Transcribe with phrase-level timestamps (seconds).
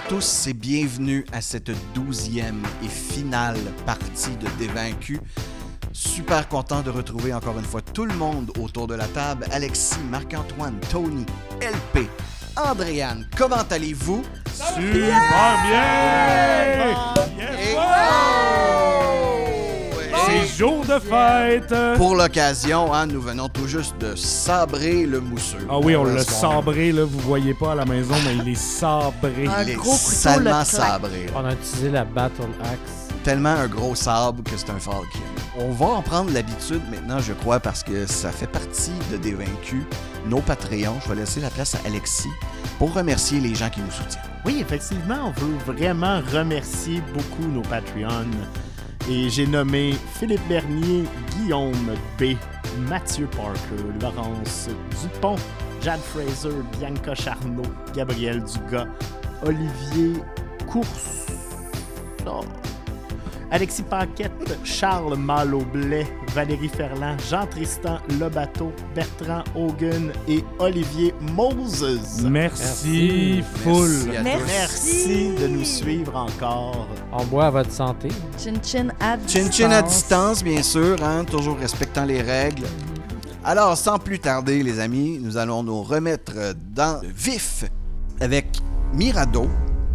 [0.00, 5.20] À tous et bienvenue à cette douzième et finale partie de Dévaincu.
[5.92, 9.44] Super content de retrouver encore une fois tout le monde autour de la table.
[9.52, 11.26] Alexis, Marc-Antoine, Tony,
[11.60, 12.08] LP,
[12.56, 14.22] Andréane, comment allez-vous?
[14.54, 15.20] Super
[15.66, 17.14] bien!
[17.38, 18.29] Et-
[20.60, 21.74] jour de fête!
[21.96, 25.66] Pour l'occasion, hein, nous venons tout juste de sabrer le mousseux.
[25.70, 28.60] Ah oui, on l'a sabré, là, vous voyez pas à la maison, mais il est
[28.60, 29.46] sabré.
[29.46, 31.28] Un Il est gros salement sabré.
[31.34, 33.08] On a utilisé la Battle Axe.
[33.24, 35.06] Tellement un gros sabre que c'est un falcon.
[35.58, 39.32] On va en prendre l'habitude maintenant, je crois, parce que ça fait partie de des
[39.32, 39.84] vaincus,
[40.26, 40.98] nos Patreons.
[41.02, 42.28] Je vais laisser la place à Alexis
[42.78, 44.24] pour remercier les gens qui nous soutiennent.
[44.44, 48.26] Oui, effectivement, on veut vraiment remercier beaucoup nos Patreons.
[49.10, 52.36] Et j'ai nommé Philippe Bernier, Guillaume B,
[52.88, 54.68] Mathieu Parker, Laurence
[55.02, 55.34] Dupont,
[55.82, 58.86] Jade Fraser, Bianca Charnot, Gabriel Dugas,
[59.42, 60.22] Olivier
[60.68, 61.26] Course,
[62.24, 62.44] oh,
[63.52, 72.22] Alexis Paquette, Charles Malo-Blais, Valérie Ferland, Jean-Tristan Lobato, Bertrand Hogan et Olivier Moses.
[72.22, 74.12] Merci, full.
[74.22, 75.34] Merci Merci.
[75.34, 76.86] de nous suivre encore.
[77.12, 78.08] On boit à votre santé.
[78.38, 82.66] Chin chin à Chin chin à distance, bien sûr, hein, toujours respectant les règles.
[83.42, 87.64] Alors, sans plus tarder, les amis, nous allons nous remettre dans le vif
[88.20, 88.46] avec
[88.92, 89.48] Mirado,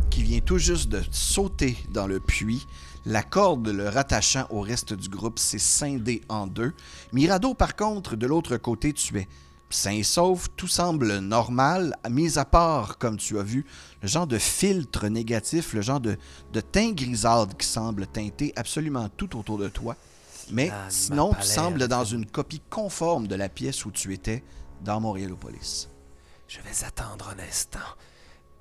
[0.10, 2.66] qui vient tout juste de sauter dans le puits.
[3.06, 6.74] La corde le rattachant au reste du groupe s'est scindée en deux.
[7.14, 9.28] Mirado, par contre, de l'autre côté, tu es
[9.70, 13.66] sain et sauf, tout semble normal, mis à part, comme tu as vu,
[14.02, 16.18] le genre de filtre négatif, le genre de,
[16.54, 19.96] de teint grisâtre qui semble teinter absolument tout autour de toi.
[20.52, 24.44] Mais Ah, sinon, tu sembles dans une copie conforme de la pièce où tu étais
[24.84, 25.90] dans Montréalopolis.
[26.48, 27.80] Je vais attendre un instant.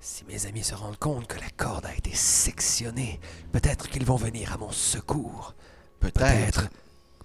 [0.06, 3.19] Si mes amis se rendent compte que la corde a été sectionnée,
[3.53, 5.54] peut-être qu'ils vont venir à mon secours.
[5.98, 6.69] Peut-être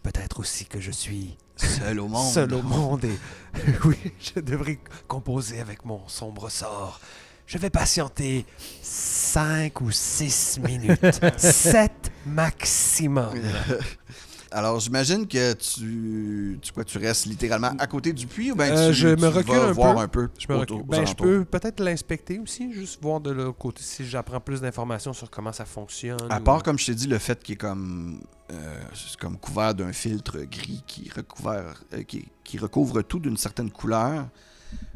[0.01, 0.39] Peut-être.
[0.39, 2.33] Aussi que je suis seul au monde.
[2.33, 3.19] seul au monde et
[3.83, 4.79] oui, je devrais
[5.09, 7.01] composer avec mon sombre sort.
[7.47, 8.45] Je vais patienter
[8.81, 11.19] 5 ou 6 minutes.
[11.37, 11.91] 7
[12.27, 13.37] maximum.
[14.51, 18.75] Alors, j'imagine que tu, tu, quoi, tu restes littéralement à côté du puits ou bien
[18.75, 20.01] Euh, tu, je me tu recule vas un voir peu.
[20.01, 20.83] un peu Je, me recule.
[20.87, 25.13] Ben, je peux peut-être l'inspecter aussi, juste voir de l'autre côté si j'apprends plus d'informations
[25.13, 26.17] sur comment ça fonctionne.
[26.31, 28.21] À ou- part, comme je t'ai dit, le fait qu'il est comme,
[28.51, 28.79] euh,
[29.19, 34.27] comme couvert d'un filtre gris qui, recouvert, euh, qui, qui recouvre tout d'une certaine couleur,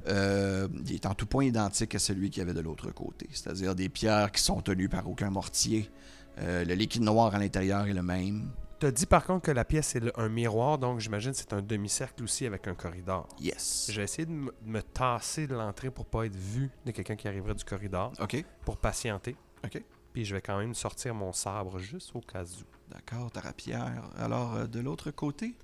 [0.08, 3.30] il est en tout point identique à celui qu'il y avait de l'autre côté.
[3.32, 5.90] C'est-à-dire des pierres qui sont tenues par aucun mortier.
[6.38, 8.50] Le liquide noir à l'intérieur est le même.
[8.84, 11.54] T'as dit par contre que la pièce est le- un miroir, donc j'imagine que c'est
[11.54, 13.30] un demi-cercle aussi avec un corridor.
[13.40, 13.88] Yes.
[13.90, 17.16] J'ai essayé de me, de me tasser de l'entrée pour pas être vu de quelqu'un
[17.16, 18.44] qui arriverait du corridor, OK.
[18.66, 19.38] pour patienter.
[19.64, 19.82] OK.
[20.12, 22.92] Puis je vais quand même sortir mon sabre juste au cas où.
[22.92, 24.04] D'accord, ta rapière.
[24.18, 25.56] Alors, euh, de l'autre côté?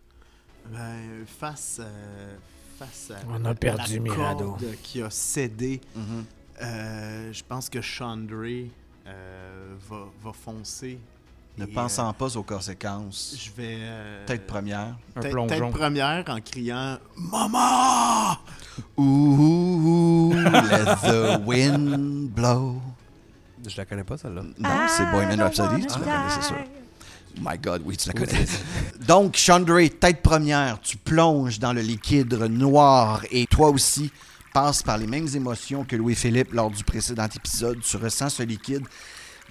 [0.67, 2.37] Ben, face, euh,
[2.77, 4.51] face à, On a perdu la Mirado.
[4.51, 6.23] corde qui a cédé, Mhm.
[6.61, 8.71] euh, je pense que Chandray
[9.07, 10.99] euh, va, va foncer.
[11.59, 13.33] Ne Et, pensant pas aux conséquences.
[13.33, 13.77] euh, je vais...
[13.81, 14.95] euh, Tête première.
[15.15, 15.47] Un tête- plongeon.
[15.71, 18.37] Tête première en criant «Maman!
[18.97, 22.81] Ooh, let the wind blow.
[23.67, 24.41] Je la connais pas celle-là.
[24.57, 26.55] Non, c'est Bohemian don't Rhapsody, tu la connais, c'est sûr.
[27.41, 28.45] My God, oui, tu la connais.
[29.05, 34.11] Donc, Chandray, tête première, tu plonges dans le liquide noir et toi aussi
[34.53, 37.79] passes par les mêmes émotions que Louis-Philippe lors du précédent épisode.
[37.81, 38.83] Tu ressens ce liquide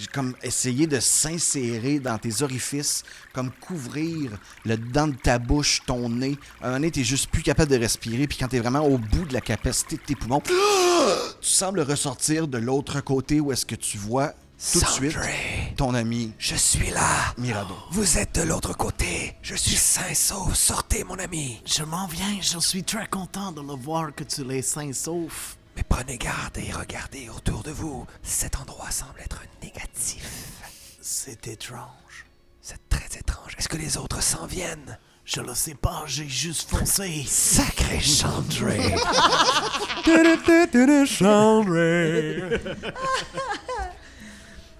[0.07, 4.31] comme essayer de s'insérer dans tes orifices, comme couvrir
[4.65, 6.39] le dedans de ta bouche, ton nez.
[6.61, 8.99] À un moment donné, t'es juste plus capable de respirer, puis quand t'es vraiment au
[8.99, 10.41] bout de la capacité de tes poumons,
[11.41, 14.35] tu sembles ressortir de l'autre côté où est-ce que tu vois
[14.73, 15.17] tout de suite
[15.77, 17.33] ton ami je suis là.
[17.37, 17.75] Mirado.
[17.93, 19.37] Vous êtes de l'autre côté.
[19.43, 20.55] Je suis sain sauf.
[20.55, 21.63] Sortez, mon ami.
[21.65, 25.58] Je m'en viens, je suis très content de le voir que tu les sains sauf.
[25.79, 28.05] Mais prenez garde et regardez autour de vous.
[28.25, 30.27] Cet endroit semble être négatif.
[31.01, 32.27] C'est étrange.
[32.61, 33.55] C'est très étrange.
[33.57, 34.99] Est-ce que les autres s'en viennent?
[35.25, 37.23] Je le sais pas, j'ai juste foncé.
[37.29, 38.97] Sacré Chandray!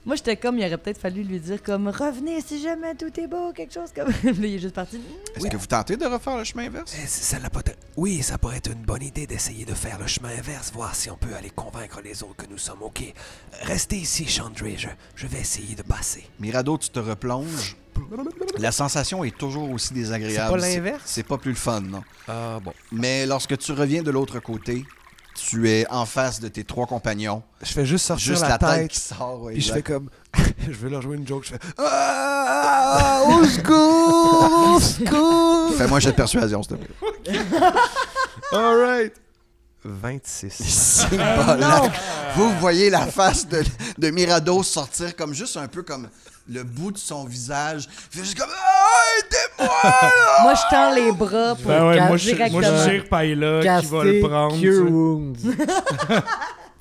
[0.07, 3.27] Moi, j'étais comme, il aurait peut-être fallu lui dire comme revenez si jamais tout est
[3.27, 4.09] beau, quelque chose comme.
[4.09, 5.01] Là, il est juste parti.
[5.37, 6.95] Est-ce que vous tentez de refaire le chemin inverse?
[7.03, 9.99] Eh, ça l'a pas t- Oui, ça pourrait être une bonne idée d'essayer de faire
[9.99, 13.03] le chemin inverse, voir si on peut aller convaincre les autres que nous sommes OK.
[13.63, 14.77] Restez ici, Chandray.
[14.79, 16.25] Je, je vais essayer de passer.
[16.41, 17.77] Mirado, tu te replonges.
[18.59, 20.61] La sensation est toujours aussi désagréable.
[20.61, 21.03] C'est pas l'inverse?
[21.05, 22.03] C'est pas plus le fun, non?
[22.29, 22.73] Ah bon.
[22.93, 24.85] Mais lorsque tu reviens de l'autre côté,
[25.41, 27.43] Tu es en face de tes trois compagnons.
[27.63, 28.91] Je fais juste sortir Juste la, la, tête tête.
[28.91, 29.43] qui sort.
[29.43, 30.11] ouais, Puis je fais comme.
[30.67, 31.45] je veux leur jouer une joke.
[31.45, 31.59] Je fais.
[31.79, 34.75] Ah, au secours!
[34.77, 35.75] Au secours!
[35.77, 37.39] Fais-moi un jet de persuasion, s'il te plaît.
[38.53, 39.13] Alright!
[39.85, 40.53] 26.
[41.09, 41.83] C'est pas là.
[42.37, 43.63] Vous voyez la face de,
[43.97, 46.09] de Mirado sortir comme juste un peu comme
[46.49, 47.89] le bout de son visage.
[48.13, 50.03] Il fait juste comme Ah, aidez-moi!
[50.43, 53.87] Moi, je tends les bras pour Ben ouais, moi, je, moi, je tire Paella qui
[53.87, 54.61] va le prendre.
[54.61, 54.91] Cure.
[54.91, 55.39] Wounds.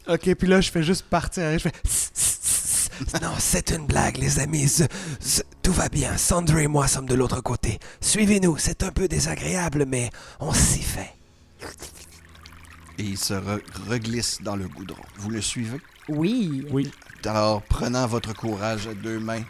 [0.10, 1.44] Ok, puis là, je fais juste partir.
[1.60, 3.20] Je fais.
[3.22, 4.70] Non, c'est une blague, les amis.
[4.70, 4.84] Ce-
[5.20, 6.16] ce- tout va bien.
[6.16, 7.78] Sandra et moi sommes de l'autre côté.
[8.00, 8.56] Suivez-nous.
[8.58, 10.10] C'est un peu désagréable, mais
[10.40, 11.14] on s'y fait.
[12.98, 15.04] Et il se re- reglisse dans le goudron.
[15.18, 15.82] Vous le suivez?
[16.08, 16.66] Oui.
[16.72, 16.90] Oui.
[17.28, 19.44] Alors, prenant votre courage à deux mains,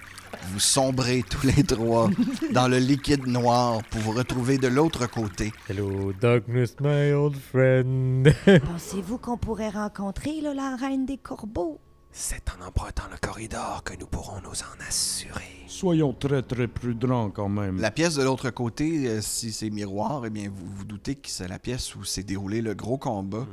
[0.49, 2.09] vous sombrez tous les trois
[2.51, 5.51] dans le liquide noir pour vous retrouver de l'autre côté.
[5.69, 8.33] Hello, darkness, my old friend.
[8.65, 11.79] Pensez-vous qu'on pourrait rencontrer là, la reine des corbeaux?
[12.11, 15.43] C'est en empruntant le corridor que nous pourrons nous en assurer.
[15.67, 17.79] Soyons très très prudents quand même.
[17.79, 21.29] La pièce de l'autre côté, euh, si c'est miroir, eh bien, vous vous doutez que
[21.29, 23.45] c'est la pièce où s'est déroulé le gros combat.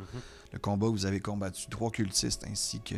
[0.55, 2.95] Le combat où vous avez combattu trois cultistes ainsi que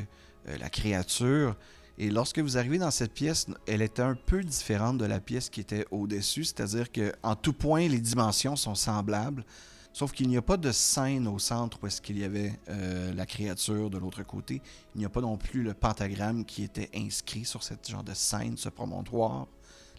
[0.48, 1.56] euh, la créature.
[1.98, 5.48] Et lorsque vous arrivez dans cette pièce, elle était un peu différente de la pièce
[5.48, 9.46] qui était au-dessus, c'est-à-dire que en tout point, les dimensions sont semblables,
[9.94, 13.14] sauf qu'il n'y a pas de scène au centre où est-ce qu'il y avait euh,
[13.14, 14.60] la créature de l'autre côté.
[14.94, 18.12] Il n'y a pas non plus le pentagramme qui était inscrit sur cette genre de
[18.14, 19.46] scène, ce promontoire.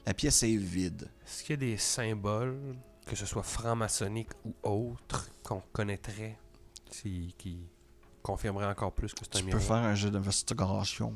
[0.06, 1.10] La pièce est vide.
[1.26, 2.76] Est-ce qu'il y a des symboles,
[3.08, 6.38] que ce soit franc-maçonnique ou autre, qu'on connaîtrait,
[6.92, 7.34] qui
[8.28, 9.64] confirmerait encore plus que c'est un Tu peux miroir?
[9.82, 11.14] faire un jeu d'investigation.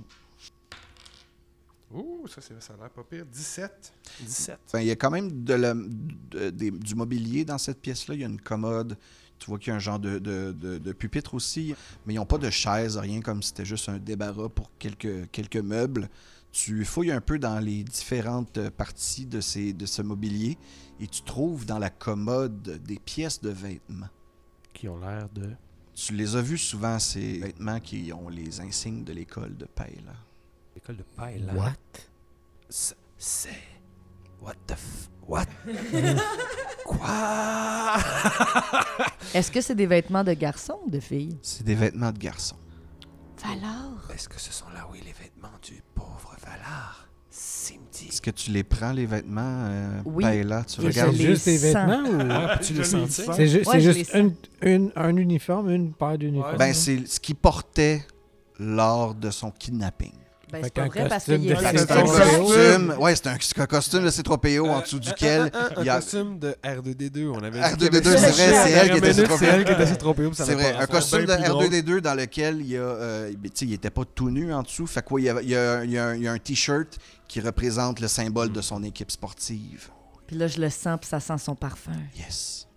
[1.93, 3.25] Ouh, ça, ça a l'air pas pire.
[3.25, 3.93] 17.
[4.21, 4.59] 17.
[4.65, 8.15] Enfin, il y a quand même de la- de- des- du mobilier dans cette pièce-là.
[8.15, 8.97] Il y a une commode.
[9.39, 11.75] Tu vois qu'il y a un genre de, pupitre aussi.
[12.05, 15.29] Mais ils n'ont pas de chaise, rien comme si c'était juste un débarras pour quelques,
[15.31, 16.09] quelques meubles.
[16.53, 20.57] Tu fouilles un peu dans les différentes parties de, ces, de ce mobilier
[20.99, 24.09] et tu trouves dans la commode des pièces de vêtements.
[24.73, 25.49] Qui ont l'air de.
[26.03, 30.15] Tu les as vus souvent, ces vêtements qui ont les insignes de l'école de Pale.
[30.74, 31.53] L'école de paille, là.
[31.53, 31.75] What?
[33.19, 33.50] C'est.
[34.42, 35.09] What the f.
[35.27, 35.45] What?
[36.86, 37.98] Quoi?
[39.36, 41.38] Est-ce que c'est des vêtements de garçon ou de fille?
[41.44, 42.56] C'est des vêtements de garçon.
[43.38, 44.09] Valor?
[44.12, 47.00] Est-ce que ce sont là où est les vêtements du pauvre Valar?
[48.09, 50.24] Est-ce que tu les prends, les vêtements, euh, Oui.
[50.24, 50.63] Paella?
[50.68, 51.13] Tu Et regardes?
[51.15, 51.59] les juste sens.
[51.59, 52.27] vêtements ou.
[52.31, 53.25] Ah, Je les sentir?
[53.25, 53.36] sens.
[53.36, 56.57] C'est ju- Ouais, c'est je juste les une, une- un uniforme, une paire d'uniformes.
[56.57, 58.06] Ben, c'est ce qu'il portait
[58.59, 60.12] lors de son kidnapping.
[60.51, 62.95] Ben, c'est vrai parce costume qu'il c'est C'est un un costume.
[63.00, 65.95] Ouais, c'est un, c'est un costume de C3PO en dessous duquel Un, il y a.
[65.95, 68.98] costume de R2D2, on avait R2D2, dit qu'il y avait- c'est vrai, c'est elle qui
[68.98, 69.81] était Dernière minute, C'est elle qui était C3PO.
[69.83, 71.65] assez trop puis ça C'est avait vrai, un costume de Bien plus drôle.
[71.68, 72.81] R2D2 dans lequel il y a.
[72.81, 74.88] euh, tu sais, il était pas tout nu en dessous.
[74.88, 76.33] Fait quoi, il y a, il y a- il y a un- il y a
[76.33, 76.98] un t-shirt
[77.31, 79.89] qui représente le symbole de son équipe sportive.
[80.27, 81.93] Puis là, je le sens, puis ça sent son parfum.
[82.17, 82.67] Yes.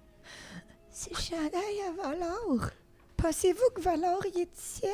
[0.92, 2.70] C'est chandail à Valor.
[3.16, 4.86] Pensez-vous que Valor y est ici?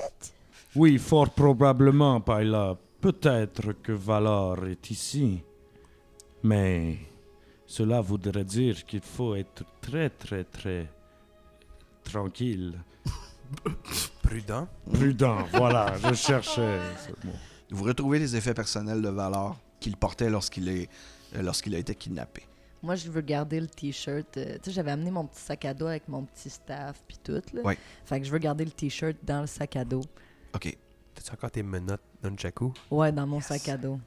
[0.74, 2.78] Oui, fort probablement, Paella.
[3.02, 5.42] Peut-être que Valar est ici.
[6.42, 6.96] Mais
[7.66, 10.90] cela voudrait dire qu'il faut être très, très, très
[12.02, 12.78] tranquille.
[14.22, 14.66] Prudent.
[14.90, 17.34] Prudent, voilà, je cherchais ce mot.
[17.70, 20.88] Vous retrouvez les effets personnels de Valor qu'il portait lorsqu'il est-
[21.36, 22.42] euh, lorsqu'il a été kidnappé.
[22.82, 24.36] Moi, je veux garder le t-shirt.
[24.38, 27.18] euh, tu sais, j'avais amené mon petit sac à dos avec mon petit staff, puis
[27.22, 27.40] tout.
[27.52, 27.62] Là.
[27.62, 27.78] Ouais.
[28.06, 30.00] Fait que je veux garder le t-shirt dans le sac à dos.
[30.54, 30.76] OK.
[31.14, 32.72] T'as-tu encore tes menottes Nunchaku?
[32.90, 34.00] Ouais, dans mon sac à dos.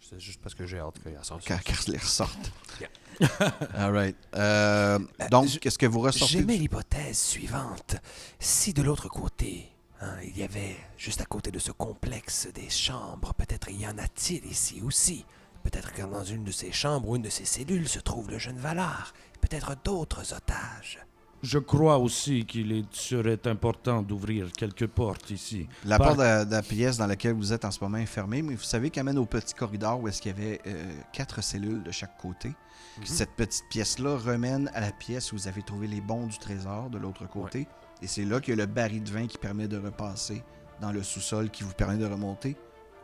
[0.00, 1.46] C'est juste parce que j'ai hâte qu'il sorte.
[1.46, 2.52] Quand Carl les ressorte.
[3.74, 4.16] All right.
[4.34, 4.98] Euh,
[5.30, 6.38] donc, qu'est-ce que vous ressortez?
[6.38, 7.96] J'aimais l'hypothèse suivante.
[8.38, 9.68] Si de l'autre côté,
[10.00, 13.98] hein, il y avait, juste à côté de ce complexe des chambres, peut-être y en
[13.98, 15.24] a-t-il ici aussi.
[15.62, 18.38] Peut-être que dans une de ces chambres ou une de ces cellules se trouve le
[18.38, 19.12] jeune Valar.
[19.40, 21.00] Peut-être d'autres otages.
[21.42, 25.68] Je crois aussi qu'il serait important d'ouvrir quelques portes ici.
[25.84, 27.98] La Par- porte de la, de la pièce dans laquelle vous êtes en ce moment
[27.98, 30.60] est fermée, mais vous savez qu'elle mène au petit corridor où est-ce qu'il y avait
[30.66, 32.52] euh, quatre cellules de chaque côté.
[33.00, 36.38] Puis Cette petite pièce-là remène à la pièce où vous avez trouvé les bons du
[36.38, 37.66] trésor de l'autre côté.
[38.02, 40.42] Et c'est là qu'il y a le baril de vin qui permet de repasser
[40.80, 42.56] dans le sous-sol qui vous permet de remonter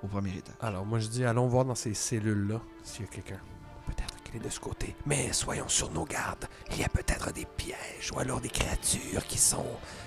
[0.02, 0.54] au premier étage.
[0.61, 3.40] Alors, moi, je dis, allons voir dans ces cellules-là s'il y a quelqu'un.
[3.87, 4.94] Peut-être qu'il est de ce côté.
[5.06, 6.46] Mais soyons sur nos gardes.
[6.70, 9.66] Il y a peut-être des pièges ou alors des créatures qui sont,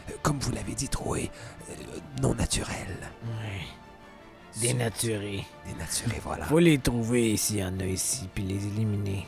[0.10, 1.32] euh, comme vous l'avez dit, Troué,
[1.70, 1.74] euh,
[2.22, 3.10] non naturelles.
[3.24, 4.62] Ouais.
[4.62, 5.46] Dénaturés.
[5.66, 6.46] Dénaturées, voilà.
[6.46, 9.26] Faut les trouver s'il y en a ici, puis les éliminer.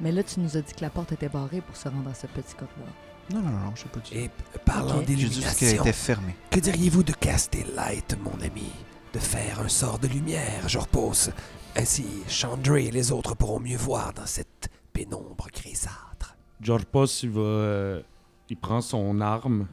[0.00, 2.14] Mais là, tu nous as dit que la porte était barrée pour se rendre à
[2.14, 2.88] ce petit corridor.
[3.32, 4.14] Non, non, non, je sais pas dit.
[4.16, 4.30] Et
[4.64, 5.04] parlant Ok.
[5.08, 6.34] J'ai dit juste qu'elle d'illumination, était fermée.
[6.50, 8.70] que diriez-vous de caster light, mon ami?
[9.12, 11.30] De faire un sort de lumière, je repose.
[11.76, 16.36] Ainsi, Chandray et les autres pourront mieux voir dans cette pénombre grisâtre.
[16.60, 17.40] Jorpos, il va.
[17.40, 18.02] euh,
[18.50, 19.66] il prend son arme,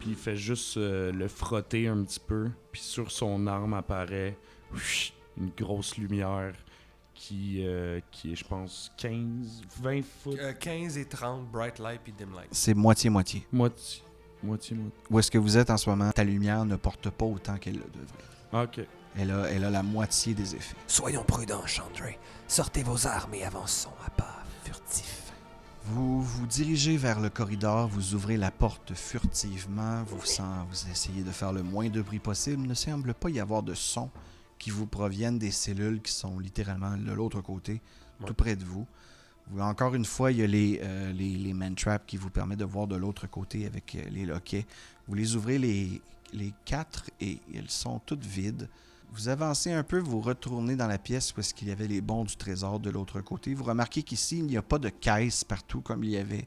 [0.00, 4.36] puis il fait juste euh, le frotter un petit peu, puis sur son arme apparaît
[5.36, 6.54] une grosse lumière
[7.22, 10.36] qui, euh, qui est, je pense, 15, 20 foot.
[10.40, 12.48] Euh, 15 et 30, bright light puis dim light.
[12.50, 13.46] C'est moitié-moitié.
[13.52, 14.02] Moitié.
[14.42, 14.98] Moitié, moitié.
[15.08, 16.10] Où est-ce que vous êtes en ce moment?
[16.10, 18.24] Ta lumière ne porte pas autant qu'elle le devrait.
[18.52, 18.80] Ah, Ok.
[19.16, 20.74] Elle a, elle a la moitié des effets.
[20.86, 22.18] Soyons prudents, Chandray.
[22.48, 25.32] Sortez vos armes et avançons à pas furtifs.
[25.84, 31.30] Vous vous dirigez vers le corridor, vous ouvrez la porte furtivement, vous, vous essayez de
[31.30, 32.62] faire le moins de bruit possible.
[32.62, 34.08] Il ne semble pas y avoir de son
[34.62, 37.80] qui vous proviennent des cellules qui sont littéralement de l'autre côté,
[38.20, 38.26] Ouais.
[38.28, 38.86] tout près de vous.
[39.58, 42.60] Encore une fois, il y a les, euh, les, les man traps qui vous permettent
[42.60, 44.64] de voir de l'autre côté avec euh, les loquets.
[45.08, 46.00] Vous les ouvrez les,
[46.32, 48.68] les quatre et elles sont toutes vides.
[49.12, 52.00] Vous avancez un peu, vous retournez dans la pièce où est-ce qu'il y avait les
[52.00, 53.54] bons du trésor de l'autre côté.
[53.54, 56.46] Vous remarquez qu'ici, il n'y a pas de caisse partout comme il y avait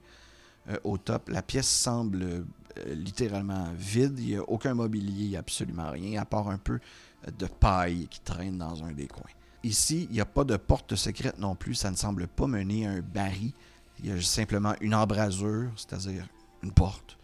[0.70, 1.28] euh, au top.
[1.28, 2.46] La pièce semble
[2.94, 4.20] littéralement vide.
[4.20, 6.74] Il n'y a aucun mobilier, absolument rien, à part un peu
[7.28, 9.30] euh, de paille qui traîne dans un des coins.
[9.64, 11.74] Ici, il n'y a pas de porte secrète non plus.
[11.76, 13.52] Ça ne semble pas mener à un baril.
[14.00, 16.28] Il y a simplement une embrasure, c'est-à-dire
[16.62, 17.18] une porte.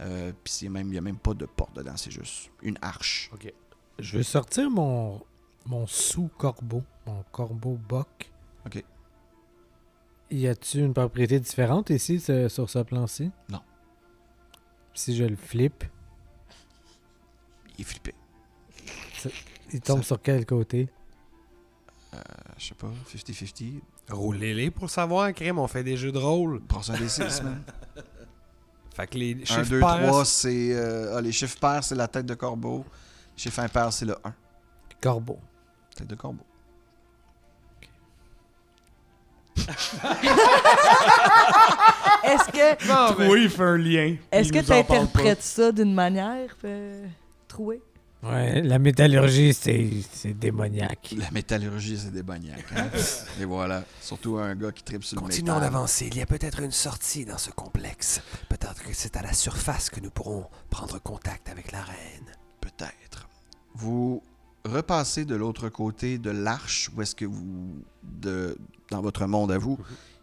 [0.00, 2.78] Euh, Puis c'est même- il n'y a même pas de porte dedans, c'est juste une
[2.80, 3.30] arche.
[3.98, 5.20] Je vais sortir mon,
[5.66, 8.30] mon sous-corbeau, mon corbeau boc.
[8.64, 8.82] Ok.
[10.30, 13.30] Y a-t-il une propriété différente ici ce- sur ce plan-ci?
[13.50, 13.60] Non.
[14.94, 15.84] Si je le flippe,
[17.78, 18.14] Il est flippé.
[19.72, 20.88] il tombe sur quel côté?
[22.14, 22.18] Euh,
[22.58, 23.80] je sais pas, 50-50.
[24.10, 26.58] Roulez-les pour le savoir, crème, on fait des jeux de rôle.
[26.60, 27.62] Brasse un des 6, man.
[28.94, 30.74] Fait que les 1, chiffres 2, pairs, 3, c'est.
[30.74, 32.84] euh, ah, les chiffres pairs, c'est la tête de corbeau.
[33.36, 34.34] Les chiffres impairs, c'est le 1.
[35.00, 35.38] Corbeau.
[35.96, 36.44] Tête de corbeau.
[42.24, 44.16] Est-ce que Non, mais- Troué, il fait un lien.
[44.30, 47.04] est-ce que tu interprètes ça d'une manière euh,
[47.48, 47.82] trouée?
[48.22, 51.12] Ouais, la métallurgie, c'est c'est démoniaque.
[51.18, 52.64] La métallurgie, c'est démoniaque.
[52.76, 52.86] Hein?
[53.40, 53.82] Et voilà.
[54.00, 56.06] Surtout un gars qui tripe sur le Continuons d'avancer.
[56.06, 58.20] Il y a peut-être une sortie dans ce complexe.
[58.48, 62.26] Peut-être que c'est à la surface que nous pourrons prendre contact avec la reine.
[62.60, 63.28] Peut-être.
[63.74, 64.22] Vous
[64.64, 68.56] repassez de l'autre côté de l'arche où est-ce que vous, de,
[68.92, 69.78] dans votre monde à vous,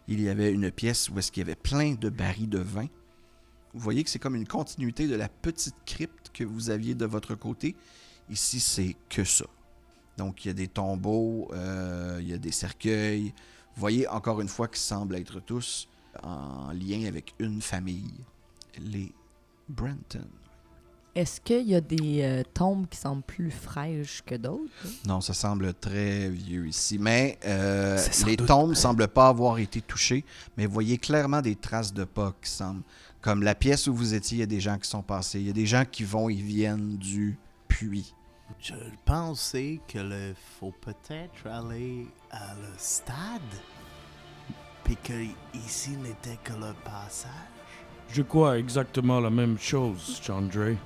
[0.08, 2.86] il y avait une pièce où est-ce qu'il y avait plein de barils de vin.
[3.74, 7.04] Vous voyez que c'est comme une continuité de la petite crypte que vous aviez de
[7.04, 7.76] votre côté.
[8.28, 9.46] Ici, c'est que ça.
[10.16, 13.32] Donc, il y a des tombeaux, euh, il y a des cercueils.
[13.74, 15.88] Vous voyez encore une fois qu'ils semblent être tous
[16.22, 18.24] en lien avec une famille,
[18.78, 19.12] les
[19.68, 20.26] Brenton.
[21.14, 24.70] Est-ce qu'il y a des euh, tombes qui semblent plus fraîches que d'autres?
[25.06, 26.98] Non, ça semble très vieux ici.
[26.98, 30.24] Mais euh, les doute- tombes ne semblent pas avoir été touchées.
[30.56, 32.82] Mais vous voyez clairement des traces de pas qui semblent.
[33.22, 35.40] Comme la pièce où vous étiez, il y a des gens qui sont passés.
[35.40, 37.36] Il y a des gens qui vont et viennent du
[37.68, 38.14] puits.
[38.60, 38.74] Je
[39.04, 43.40] pensais que le faut peut-être aller à le stade,
[44.84, 45.12] puis que
[45.54, 47.30] ici n'était que le passage.
[48.12, 50.76] Je crois exactement la même chose, Chandray.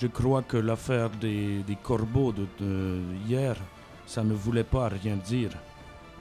[0.00, 3.56] Je crois que l'affaire des, des corbeaux de, de hier,
[4.06, 5.50] ça ne voulait pas rien dire.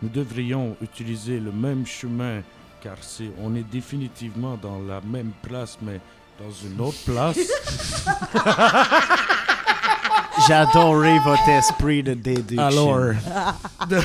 [0.01, 2.41] Nous devrions utiliser le même chemin,
[2.81, 5.99] car c'est, on est définitivement dans la même place, mais
[6.39, 7.37] dans une autre place.
[10.47, 12.93] J'adorais votre esprit de déduction.
[12.93, 13.13] Alors,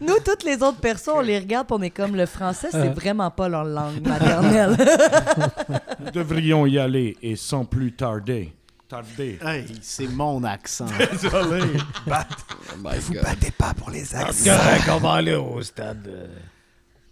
[0.00, 2.92] Nous, toutes les autres personnes, on les regarde on est comme le français, c'est Euh.
[2.94, 4.76] vraiment pas leur langue maternelle.
[6.04, 8.54] nous devrions y aller et sans plus tarder.
[8.88, 9.38] Tarder.
[9.42, 10.86] Hey, c'est mon accent.
[11.12, 11.60] Désolé.
[11.66, 14.44] Ne vous battez pas pour les C'est accents.
[14.56, 16.06] correct, on va aller au stade.
[16.08, 16.26] euh.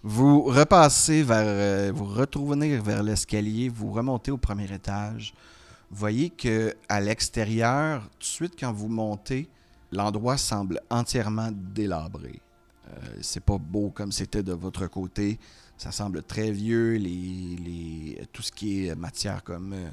[0.02, 1.42] Vous repassez vers.
[1.45, 5.35] euh, vous retournez vers l'escalier, vous remontez au premier étage.
[5.90, 9.49] Vous voyez que à l'extérieur, tout de suite quand vous montez,
[9.92, 12.40] l'endroit semble entièrement délabré.
[12.88, 15.38] Euh, c'est pas beau comme c'était de votre côté.
[15.76, 16.92] Ça semble très vieux.
[16.95, 19.88] Les, les, tout ce qui est matière comme euh,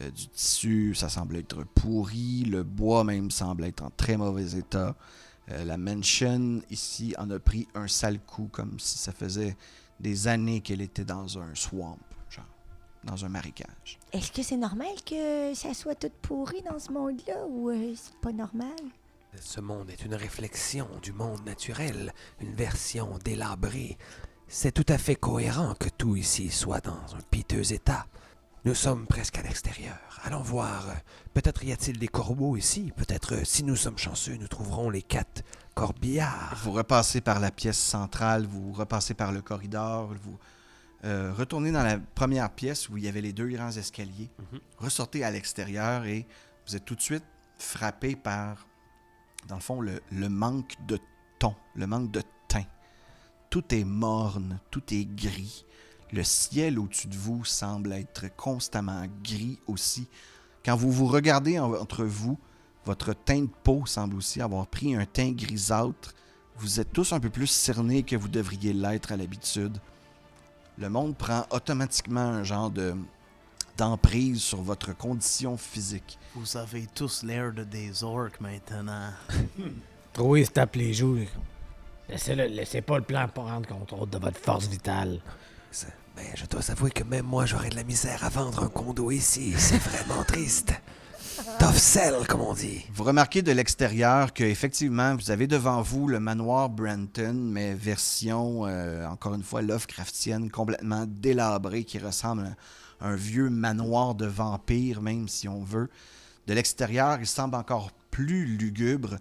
[0.00, 2.44] euh, du tissu, ça semble être pourri.
[2.44, 4.96] Le bois même semble être en très mauvais état.
[5.50, 9.56] Euh, la mansion ici en a pris un sale coup, comme si ça faisait
[10.00, 11.98] des années qu'elle était dans un swamp,
[12.28, 12.44] genre,
[13.04, 13.98] dans un marécage.
[14.12, 18.16] Est-ce que c'est normal que ça soit tout pourri dans ce monde-là ou euh, c'est
[18.16, 18.74] pas normal?
[19.40, 23.98] Ce monde est une réflexion du monde naturel, une version délabrée.
[24.46, 28.06] c'est tout à fait cohérent que tout ici soit dans un piteux état.
[28.64, 29.98] Nous sommes presque à l'extérieur.
[30.22, 30.86] Allons voir.
[31.34, 32.92] Peut-être y a-t-il des corbeaux ici.
[32.96, 35.42] Peut-être, euh, si nous sommes chanceux, nous trouverons les quatre
[35.74, 36.56] corbillards.
[36.62, 40.38] Vous repassez par la pièce centrale, vous repassez par le corridor, vous
[41.04, 44.60] euh, retournez dans la première pièce où il y avait les deux grands escaliers, Mhm.
[44.78, 46.26] ressortez à l'extérieur et
[46.66, 47.24] vous êtes tout de suite
[47.58, 48.66] frappé par,
[49.46, 50.98] dans le fond, le, le manque de
[51.38, 52.64] ton, le manque de teint.
[53.50, 55.66] Tout est morne, tout est gris.
[56.14, 60.06] Le ciel au-dessus de vous semble être constamment gris aussi.
[60.64, 62.38] Quand vous vous regardez en- entre vous,
[62.86, 66.14] votre teint de peau semble aussi avoir pris un teint grisâtre.
[66.56, 69.76] Vous êtes tous un peu plus cernés que vous devriez l'être à l'habitude.
[70.78, 72.94] Le monde prend automatiquement un genre de
[73.76, 76.16] d'emprise sur votre condition physique.
[76.36, 79.10] Vous avez tous l'air de des orques maintenant.
[80.12, 81.18] Troué se tape les joues.
[82.08, 85.20] Laissez-le, laissez pas le plan prendre contrôle de votre force vitale.
[86.16, 89.10] Mais je dois avouer que même moi, j'aurais de la misère à vendre un condo
[89.10, 89.54] ici.
[89.56, 90.72] C'est vraiment triste.
[91.58, 92.84] Tough sell, comme on dit.
[92.92, 98.66] Vous remarquez de l'extérieur que effectivement vous avez devant vous le manoir Branton, mais version
[98.66, 102.56] euh, encore une fois Lovecraftienne, complètement délabrée, qui ressemble
[103.00, 105.90] à un vieux manoir de vampires, même si on veut.
[106.46, 109.16] De l'extérieur, il semble encore plus lugubre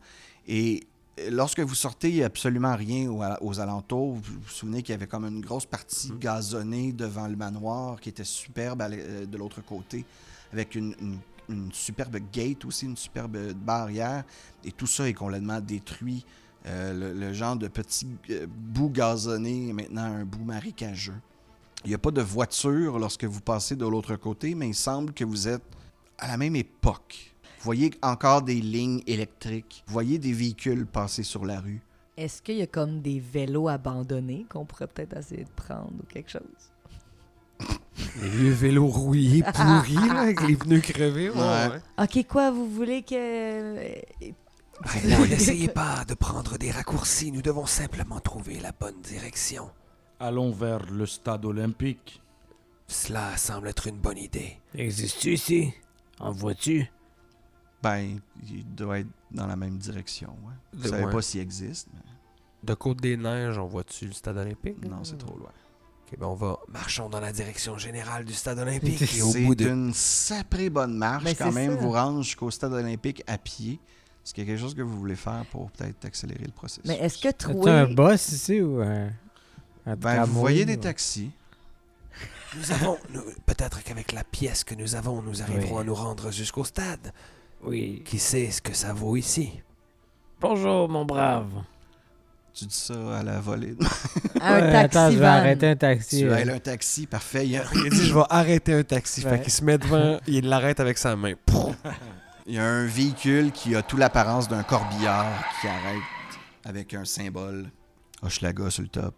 [0.47, 0.85] et
[1.29, 3.09] lorsque vous sortez, il n'y a absolument rien
[3.41, 4.13] aux, alentours.
[4.15, 8.09] Vous vous souvenez qu'il y avait comme une grosse partie gazonnée devant le manoir qui
[8.09, 10.05] était superbe euh, de l'autre côté,
[10.51, 14.23] avec une, une- une superbe gate aussi, une superbe barrière.
[14.63, 16.25] Et tout ça est complètement détruit.
[16.65, 21.19] Euh, le, le genre de petit euh, bout gazonné est maintenant un bout marécageux.
[21.83, 25.11] Il n'y a pas de voiture lorsque vous passez de l'autre côté, mais il semble
[25.11, 25.61] que vous êtes
[26.17, 27.32] à la même époque.
[27.63, 29.85] Vous voyez encore des lignes électriques.
[29.87, 31.81] Vous voyez des véhicules passer sur la rue.
[32.17, 36.03] Est-ce qu'il y a comme des vélos abandonnés qu'on pourrait peut-être essayer de prendre ou
[36.11, 36.41] quelque chose?
[38.21, 41.29] Les vieux vélos rouillés, pourris, là, avec les pneus crevés.
[41.29, 41.69] ouais.
[41.97, 43.85] Ok, quoi, vous voulez que.
[45.07, 47.31] Non, n'essayez pas de prendre des raccourcis.
[47.31, 49.69] Nous devons simplement trouver la bonne direction.
[50.19, 52.21] Allons vers le stade olympique.
[52.87, 54.57] Cela semble être une bonne idée.
[54.75, 55.73] Existe-tu ici?
[56.19, 56.91] En vois-tu?
[57.83, 58.19] Ben,
[58.49, 60.29] il doit être dans la même direction.
[60.45, 60.53] Ouais.
[60.73, 61.11] Vous De savez loin.
[61.11, 61.99] pas s'il existe, mais
[62.63, 64.83] De Côte-des-Neiges, on voit-tu le stade olympique?
[64.89, 65.51] non, c'est trop loin.
[66.11, 66.57] Ok, ben on va.
[66.69, 69.67] Marchons dans la direction générale du stade olympique et au C'est bout de...
[69.69, 71.75] une sacrée bonne marche Ben, quand même.
[71.75, 71.81] ça.
[71.81, 73.79] Vous rendre jusqu'au stade olympique à pied.
[74.23, 76.85] Est-ce qu'il y a quelque chose que vous voulez faire pour peut-être accélérer le processus?
[76.85, 77.93] Mais est-ce que As-tu un trouver.
[77.93, 79.09] boss ici ou un.
[79.85, 81.31] un Ben, vous voyez des taxis.
[82.55, 82.97] Nous avons...
[83.45, 85.81] Peut-être qu'avec la pièce que nous avons, nous arriverons Oui.
[85.81, 87.11] à nous rendre jusqu'au stade.
[87.65, 88.01] Oui.
[88.05, 89.51] Qui sait ce que ça vaut ici?
[90.39, 91.49] Bonjour, mon brave.
[92.53, 93.75] Tu dis ça à la volée.
[94.41, 95.31] Un Ouais, taxi attends, je vais van.
[95.31, 96.19] arrêter un taxi.
[96.19, 96.55] tu euh.
[96.55, 97.45] un taxi, parfait.
[97.45, 99.23] Il y a, Il a dit je vais arrêter un taxi.
[99.25, 99.37] Ouais.
[99.37, 101.33] Fait qu'il se met devant, il l'arrête avec sa main.
[102.45, 105.25] il y a un véhicule qui a toute l'apparence d'un corbillard
[105.61, 106.03] qui arrête
[106.65, 107.71] avec un symbole
[108.21, 109.15] Hochelaga sur le top.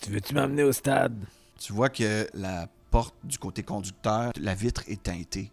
[0.00, 1.16] Tu veux-tu m'amener au stade?
[1.58, 5.50] Tu vois que la porte du côté conducteur, la vitre est teintée.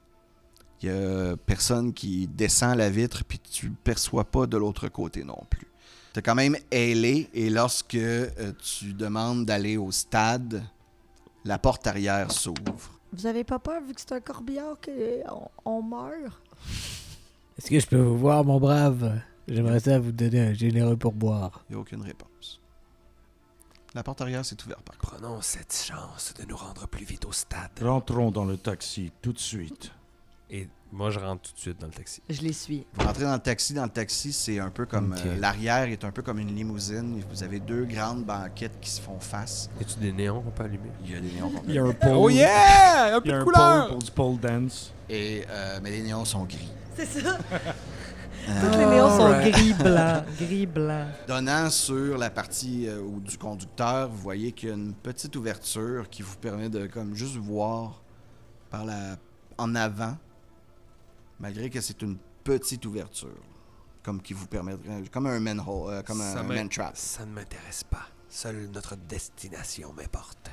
[0.84, 4.90] Il y a personne qui descend la vitre, puis tu le perçois pas de l'autre
[4.90, 5.68] côté non plus.
[6.14, 10.62] Tu quand même ailé, et lorsque euh, tu demandes d'aller au stade,
[11.46, 13.00] la porte arrière s'ouvre.
[13.14, 16.42] Vous avez pas peur, vu que c'est un corbillard, qu'on on meurt?
[17.58, 19.22] Est-ce que je peux vous voir, mon brave?
[19.48, 21.64] J'aimerais ça vous donner un généreux pourboire.
[21.70, 22.60] Il n'y a aucune réponse.
[23.94, 25.16] La porte arrière s'est ouverte par contre.
[25.16, 27.72] Prenons cette chance de nous rendre plus vite au stade.
[27.82, 29.92] Rentrons dans le taxi tout de suite.
[30.50, 32.22] Et moi, je rentre tout de suite dans le taxi.
[32.30, 32.86] Je les suis.
[32.94, 33.74] Vous rentrez dans le taxi.
[33.74, 35.16] Dans le taxi, c'est un peu comme.
[35.26, 37.24] Euh, L'arrière est un peu comme une limousine.
[37.32, 39.70] Vous avez deux grandes banquettes qui se font face.
[39.80, 40.92] Y a-tu des néons qu'on peut allumer?
[41.04, 42.12] Il y a des néons Il y a un pole.
[42.16, 43.16] Oh yeah!
[43.16, 43.82] Un Il y peu a de un couleur!
[43.88, 44.94] pole pour du pole dance.
[45.10, 46.72] Et, euh, mais les néons sont gris.
[46.96, 47.38] C'est ça.
[48.46, 50.24] Euh, Toutes les néons sont gris-blanc.
[50.38, 51.06] Gris-blanc.
[51.30, 56.10] Donnant sur la partie euh, du conducteur, vous voyez qu'il y a une petite ouverture
[56.10, 58.02] qui vous permet de comme juste voir
[58.70, 59.16] par la
[59.58, 60.18] en avant,
[61.44, 63.36] malgré que c'est une petite ouverture,
[64.02, 66.96] comme qui vous permettrait, comme un manhole, euh, comme Ça un m'in- man trap.
[66.96, 68.08] Ça ne m'intéresse pas.
[68.30, 70.50] Seule notre destination m'importe.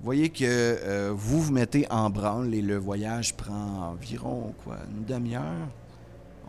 [0.00, 4.78] Vous voyez que euh, vous vous mettez en branle et le voyage prend environ quoi,
[4.90, 5.68] une demi-heure.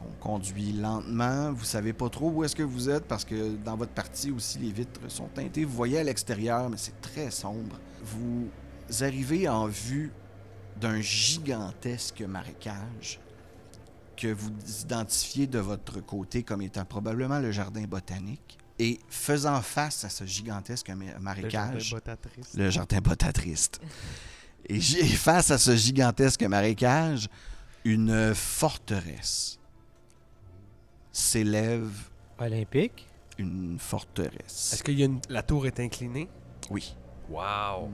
[0.02, 1.54] On conduit lentement.
[1.54, 4.58] Vous savez pas trop où est-ce que vous êtes parce que dans votre partie aussi
[4.58, 5.64] les vitres sont teintées.
[5.64, 7.80] Vous voyez à l'extérieur, mais c'est très sombre.
[8.04, 8.50] Vous
[9.02, 10.12] arrivez en vue
[10.82, 13.20] d'un gigantesque marécage
[14.16, 14.52] que vous
[14.82, 18.58] identifiez de votre côté comme étant probablement le jardin botanique.
[18.78, 22.54] Et faisant face à ce gigantesque ma- Le jardin marécage, bottatrice.
[22.56, 23.00] le jardin.
[24.68, 27.30] Et face à ce gigantesque marécage,
[27.86, 29.60] une forteresse
[31.12, 31.90] s'élève.
[32.40, 33.08] Olympique.
[33.38, 34.74] Une forteresse.
[34.74, 35.20] Est-ce qu'il y a une...
[35.30, 36.28] la tour est inclinée?
[36.70, 36.96] Oui.
[37.30, 37.90] Wow!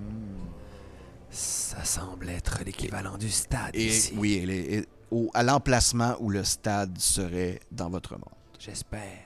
[1.30, 4.14] Ça semble être l'équivalent du stade Et ici.
[4.18, 8.24] oui, elle est est au- à l'emplacement où le stade serait dans votre monde?
[8.60, 9.20] J'espère,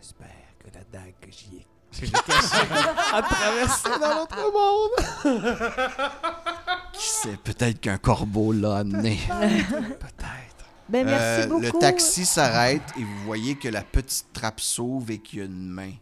[0.00, 1.66] j'espère que la dague que j'y ai
[3.12, 5.40] À traverser dans l'autre monde!
[6.92, 9.18] Qui sait, peut-être qu'un corbeau l'a amené.
[9.28, 10.66] peut-être.
[10.88, 11.60] Ben, merci Euh, beaucoup.
[11.62, 15.44] Le taxi s'arrête et vous voyez que la petite trappe s'ouvre et qu'il y a
[15.46, 15.92] une main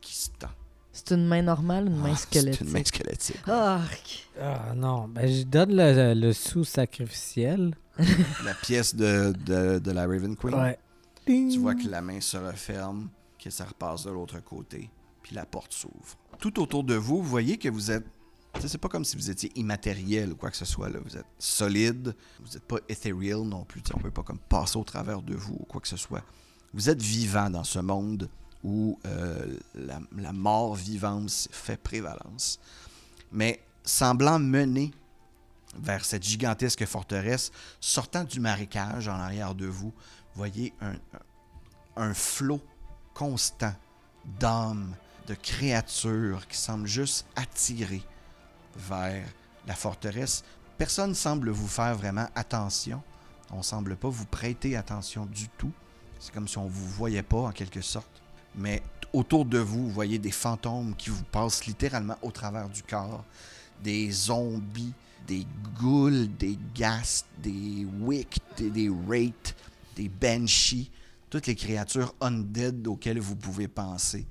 [0.00, 0.48] qui se tend.
[0.96, 2.54] C'est une main normale ou une main Ah, squelettique?
[2.60, 3.48] C'est une main squelettique.
[3.48, 4.28] Arc.
[4.40, 7.74] Ah non, ben je donne le, le sous sacrificiel.
[8.44, 10.54] La pièce de, de, de la Raven Queen.
[10.54, 10.78] Ouais.
[11.26, 13.08] Tu vois que la main se referme,
[13.42, 14.88] que ça repasse de l'autre côté,
[15.22, 16.16] puis la porte s'ouvre.
[16.38, 18.04] Tout autour de vous, vous voyez que vous êtes.
[18.64, 20.88] C'est pas comme si vous étiez immatériel ou quoi que ce soit.
[20.88, 21.00] Là.
[21.04, 23.82] Vous êtes solide, vous n'êtes pas ethereal non plus.
[23.82, 25.96] Tu sais, On peut pas comme passer au travers de vous ou quoi que ce
[25.96, 26.22] soit.
[26.72, 28.28] Vous êtes vivant dans ce monde
[28.64, 32.58] où euh, la, mort vivante fait prévalence.
[33.30, 34.90] Mais semblant mener
[35.78, 39.92] vers cette gigantesque forteresse, sortant du marécage en arrière de vous,
[40.34, 40.72] voyez
[41.96, 42.60] un flot
[43.12, 43.74] constant
[44.40, 44.94] d'âmes,
[45.26, 48.02] de créatures qui semblent juste attirer
[48.76, 49.24] vers
[49.66, 50.44] la forteresse.
[50.76, 53.02] Personne ne semble vous faire vraiment attention.
[53.50, 55.72] On ne semble pas vous prêter attention du tout.
[56.18, 58.23] C'est comme si on ne vous voyait pas en quelque sorte.
[58.56, 62.82] Mais autour de vous, vous voyez des fantômes qui vous passent littéralement au travers du
[62.82, 63.24] corps.
[63.82, 64.92] Des zombies,
[65.26, 65.46] des
[65.80, 68.90] ghouls, des ghasts, des wicks, des, des
[69.96, 70.90] des banshees,
[71.30, 74.26] toutes les créatures undead auxquelles vous pouvez penser.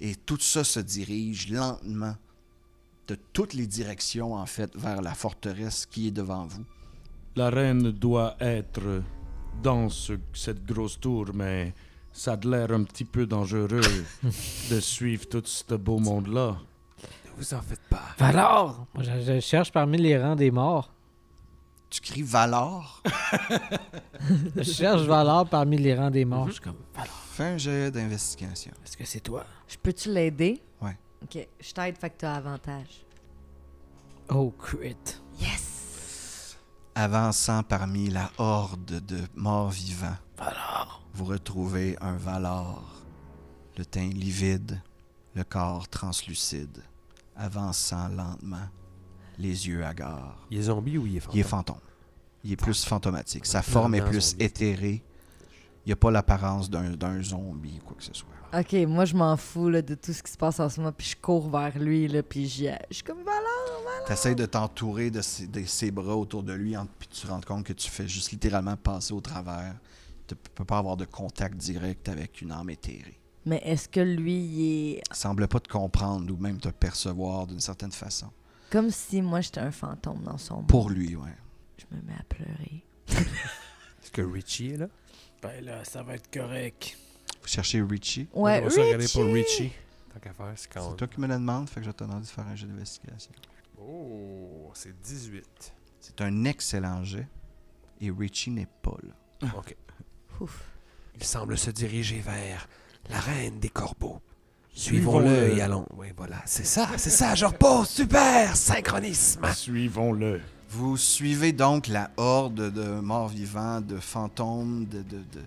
[0.00, 2.14] Et tout ça se dirige lentement
[3.08, 6.64] de toutes les directions, en fait, vers la forteresse qui est devant vous.
[7.36, 9.02] La reine doit être
[9.62, 11.74] dans ce- cette grosse tour, mais
[12.12, 13.80] ça a l'air un petit peu dangereux
[14.70, 16.56] de suivre tout ce beau monde-là.
[17.26, 18.02] Ne vous en faites pas.
[18.18, 18.86] Valor!
[18.94, 20.90] Moi, je, je cherche parmi les rangs des morts.
[21.90, 23.02] Tu cries Valor?
[24.56, 26.48] Je cherche Valor parmi les rangs des morts.
[26.48, 28.72] Je suis comme, Valor, Fais un jet d'investigation.
[28.84, 29.46] est-ce que c'est toi?
[29.66, 30.60] Je peux-tu l'aider?
[30.82, 30.98] Ouais.
[31.22, 33.06] Ok, je t'aide, fait que t'as avantage.
[34.28, 34.96] Oh, crit.
[35.40, 36.58] Yes!
[36.94, 41.02] Avançant parmi la horde de morts vivants, Valor.
[41.14, 42.84] vous retrouvez un Valor,
[43.76, 44.80] le teint livide,
[45.34, 46.82] le corps translucide,
[47.36, 48.68] avançant lentement,
[49.38, 50.46] les yeux hagards.
[50.50, 51.34] Il est zombie ou il est fantôme?
[51.36, 51.76] Il est fantôme?
[52.44, 53.46] Il est plus fantomatique.
[53.46, 54.44] Sa forme est plus zombie.
[54.44, 55.04] éthérée.
[55.86, 58.28] Il n'a pas l'apparence d'un zombie ou quoi que ce soit.
[58.58, 60.92] Ok, moi je m'en fous là, de tout ce qui se passe en ce moment,
[60.92, 63.44] puis je cours vers lui, là, puis je suis comme Valor!
[64.06, 67.20] Tu essaies de t'entourer de, ses, de ses bras autour de lui, en- puis tu
[67.22, 69.74] te rends compte que tu fais juste littéralement passer au travers.
[70.28, 73.18] Tu ne peux pas avoir de contact direct avec une âme éthérée.
[73.46, 74.62] Mais est-ce que lui, il
[74.96, 78.30] est Il semble pas te comprendre ou même te percevoir d'une certaine façon.
[78.70, 80.66] comme si moi j'étais un fantôme dans son monde?
[80.68, 81.34] Pour lui, ouais.
[81.78, 82.84] Je me mets à pleurer.
[83.08, 84.88] Est-ce que Richie est là?
[85.40, 86.96] Ben là, ça va être correct.
[87.40, 88.28] Vous cherchez Richie?
[88.34, 89.62] Ouais, On va se regarder pour Richie!
[89.62, 89.72] Richie.
[90.12, 92.04] Tant qu'à faire, c'est quand C'est toi qui me le demande, fait que je te
[92.04, 93.30] demander de faire un jeu d'investigation.
[93.80, 95.72] Oh, c'est 18.
[96.00, 97.26] C'est un excellent jet.
[98.00, 99.48] Et Richie n'est pas là.
[99.56, 99.74] OK.
[100.40, 100.60] Ouf.
[101.16, 102.68] Il semble se diriger vers
[103.10, 104.20] la reine des corbeaux.
[104.72, 105.56] Suivons-le.
[105.56, 105.86] Et allons.
[105.96, 106.40] Oui, voilà.
[106.46, 107.34] C'est ça, c'est ça.
[107.34, 107.88] Je repose.
[107.88, 108.54] Super.
[108.56, 109.44] Synchronisme.
[109.52, 110.40] Suivons-le.
[110.70, 114.98] Vous suivez donc la horde de morts vivants, de fantômes, de.
[115.02, 115.44] de, de-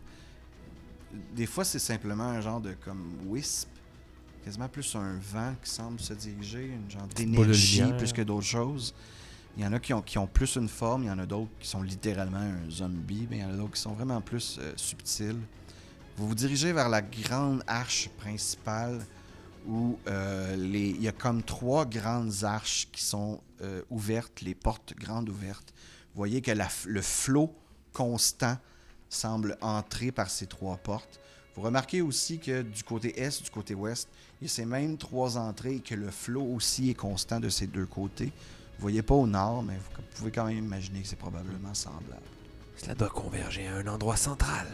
[1.36, 3.70] Des fois, c'est simplement un genre de comme wisp,
[4.44, 8.94] quasiment plus un vent qui semble se diriger, une genre d'énergie plus que d'autres choses.
[9.58, 11.68] Il y en a qui ont, plus une forme, il y en a d'autres qui
[11.68, 14.72] sont littéralement un zombie, mais il y en a d'autres qui sont vraiment plus euh,
[14.78, 15.40] subtils.
[16.18, 19.06] Vous vous dirigez vers la grande arche principale
[19.68, 24.94] où euh, il y a comme trois grandes arches qui sont euh, ouvertes, les portes
[24.98, 25.74] grandes ouvertes.
[26.14, 26.52] Vous voyez que
[26.86, 27.54] le flot
[27.94, 28.58] constant
[29.10, 31.20] semble entrer par ces trois portes.
[31.56, 34.08] Vous remarquez aussi que du côté est, du côté ouest,
[34.40, 37.50] il y a ces mêmes trois entrées et que le flot aussi est constant de
[37.50, 38.32] ces deux côtés.
[38.82, 42.24] Vous voyez pas au nord, mais vous pouvez quand même imaginer que c'est probablement semblable.
[42.76, 44.66] Cela doit converger à un endroit central.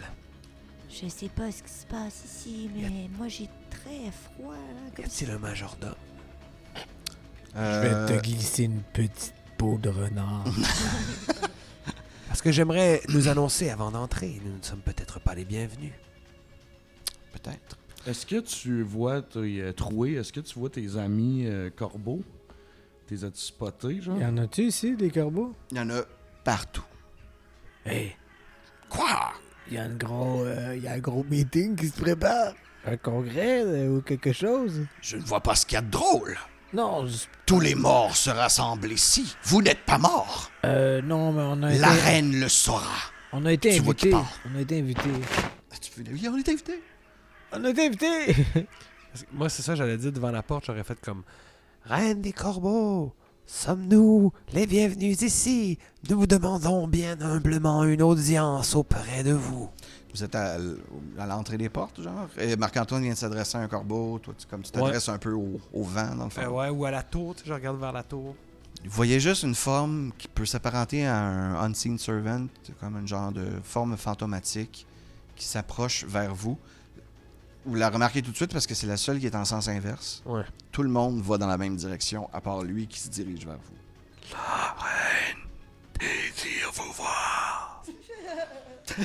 [0.89, 4.53] Je sais pas ce qui se passe ici, mais moi j'ai très froid.
[4.53, 5.95] là, Y comme a-t-il un majordome?
[7.53, 10.45] Je Euh, vais te glisser une petite peau de renard.
[12.29, 14.39] Parce que j'aimerais nous annoncer avant d'entrer.
[14.45, 15.91] Nous ne sommes peut-être pas les bienvenus.
[17.33, 17.77] Peut-être.
[18.05, 22.21] Est-ce que tu vois tes euh, troués, est-ce que tu vois tes amis euh, corbeaux?
[23.07, 24.17] T'es as-tu spotés, genre?
[24.19, 25.55] Y en a-tu ici, des corbeaux?
[25.71, 26.01] Il y en a
[26.43, 26.83] partout.
[27.85, 28.15] Hey,
[28.89, 29.33] Quoi?
[29.71, 32.53] y a un gros, euh, y a un gros meeting qui se prépare.
[32.85, 34.85] Un congrès euh, ou quelque chose?
[35.01, 36.37] Je ne vois pas ce qu'il y a de drôle.
[36.73, 39.35] Non, je- Tous les morts se rassemblent ici.
[39.43, 40.51] Vous n'êtes pas morts.
[40.65, 42.83] euh, non, mais on a été, La reine le saura.
[43.33, 44.11] on a été Tu vois qui invités.
[44.11, 44.53] parle.
[44.53, 45.01] On a été invités.
[45.71, 46.11] Ah, Tu peux...
[46.11, 46.81] Oui, on est invités.
[47.53, 48.35] On a été invités!
[48.53, 51.23] Parce que Moi, c'est ça, j'allais dire devant la porte, j'aurais fait comme
[51.87, 53.13] Reine des corbeaux,
[53.45, 55.79] sommes-nous les bienvenus ici?
[56.09, 59.69] Nous vous demandons bien humblement une audience auprès de vous.
[60.13, 60.57] Vous êtes à,
[61.17, 62.27] l'entrée des portes, genre?
[62.37, 64.19] Et Marc-Antoine vient de s'adresser à un corbeau.
[64.19, 66.41] Toi, tu, comme tu t'adresses un peu au, au vent, dans le fond.
[66.41, 68.35] Euh, ouais, ou à la tour, tu sais, je regarde vers la tour.
[68.83, 72.47] Vous voyez juste une forme qui peut s'apparenter à un unseen servant,
[72.81, 74.85] comme un genre de forme fantomatique
[75.37, 76.57] qui s'approche vers vous.
[77.67, 79.67] Vous la remarquez tout de suite parce que c'est la seule qui est en sens
[79.67, 80.23] inverse.
[80.25, 80.43] Ouais.
[80.71, 83.57] Tout le monde va dans la même direction, à part lui qui se dirige vers
[83.57, 84.31] vous.
[84.31, 85.37] La reine
[85.99, 87.83] désire vous voir.
[88.97, 89.03] Je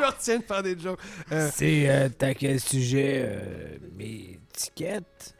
[0.00, 1.00] me retiens de faire des jokes.
[1.32, 5.34] Euh, C'est euh, à quel sujet euh, mes tickets?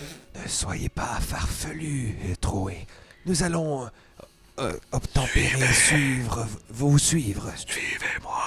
[0.00, 2.84] Ne soyez pas farfelu, Troué.
[3.26, 3.88] Nous allons euh,
[4.58, 7.52] euh, obtempérer suivre, vous suivre.
[7.56, 8.42] Suivez-moi.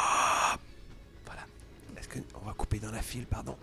[2.62, 3.56] Couper dans la file, pardon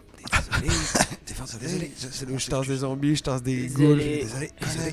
[0.60, 0.68] Désolé.
[1.26, 1.58] désolé.
[1.60, 3.96] désolé, je- c'est où je tasse des zombies, je tasse des ghouls.
[3.96, 4.50] Désolé.
[4.60, 4.92] Désolé,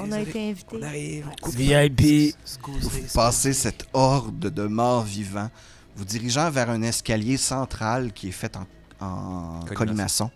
[0.00, 0.76] on a été invités.
[0.78, 1.26] On arrive.
[1.30, 1.54] On coupe.
[1.54, 2.34] VIP.
[3.12, 5.50] Passez cette horde de morts vivants,
[5.96, 8.66] vous dirigeant vers un escalier central qui est fait en,
[9.04, 9.74] en Colimaçon.
[9.74, 10.30] colimaçon.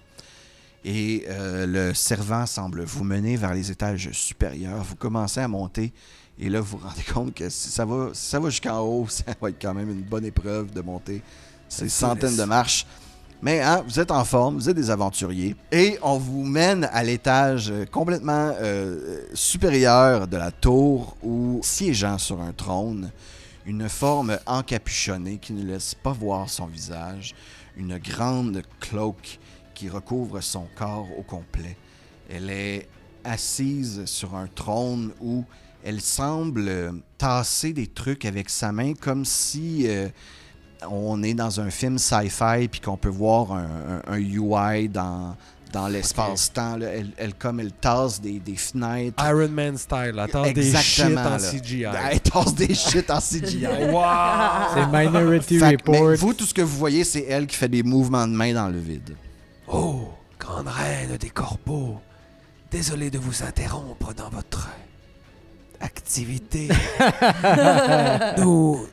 [0.85, 4.85] Et euh, le servant semble vous mener vers les étages supérieurs.
[4.85, 5.91] Vous commencez à monter
[6.39, 9.07] et là, vous vous rendez compte que si ça va, si ça va jusqu'en haut,
[9.09, 11.23] ça va être quand même une bonne épreuve de monter
[11.75, 12.87] ces centaines de marches.
[13.43, 15.55] Mais hein, vous êtes en forme, vous êtes des aventuriers.
[15.71, 22.17] Et on vous mène à l'étage euh, complètement euh, supérieur de la tour où, siégeant
[22.17, 23.11] sur un trône,
[23.67, 27.35] une forme encapuchonnée qui ne laisse pas voir son visage,
[27.77, 29.39] une grande cloque
[29.75, 31.77] qui recouvre son corps au complet.
[32.31, 32.89] Elle est
[33.25, 35.45] assise sur un trône où
[35.83, 40.09] elle semble tasser des trucs avec sa main comme si euh,
[40.91, 45.37] on est dans un film sci-fi puis qu'on peut voir un, un- un UI dans,
[45.73, 46.79] dans l'espace-temps.
[46.81, 49.23] Elle, elle- comme elle tasse des, des fenêtres.
[49.27, 51.37] Iron Man style, attends des shit en.
[51.39, 51.85] CGI.
[52.11, 53.67] Elle tasse des shit en CGI.
[53.91, 54.03] Wow!
[54.75, 56.17] C'est Minority Fait que- mais Report.
[56.19, 58.69] vous, tout ce que vous voyez, c'est elle qui fait des mouvements de main dans
[58.69, 59.17] le vide.
[59.69, 61.99] Oh, grande reine des corbeaux,
[62.71, 64.69] désolé de vous interrompre dans votre
[65.81, 66.69] activité.
[68.39, 68.87] Nous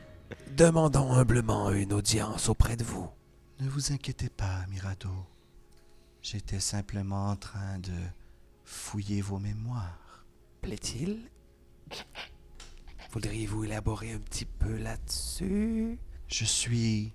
[0.52, 3.08] demandons humblement une audience auprès de vous.
[3.60, 5.08] Ne vous inquiétez pas, Mirado.
[6.20, 7.92] J'étais simplement en train de
[8.64, 10.24] fouiller vos mémoires.
[10.60, 11.30] Plaît-il?
[13.10, 15.98] Voudriez-vous élaborer un petit peu là-dessus?
[16.28, 17.12] Je suis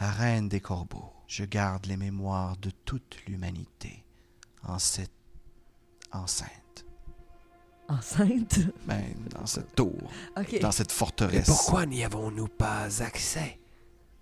[0.00, 1.12] la reine des corbeaux.
[1.26, 4.04] Je garde les mémoires de toute l'humanité
[4.62, 5.10] en cette
[6.12, 6.61] enceinte.
[7.88, 8.60] Enceinte?
[8.86, 9.98] Ben, dans cette tour,
[10.60, 11.46] dans cette Et forteresse.
[11.46, 13.58] pourquoi n'y avons-nous pas accès?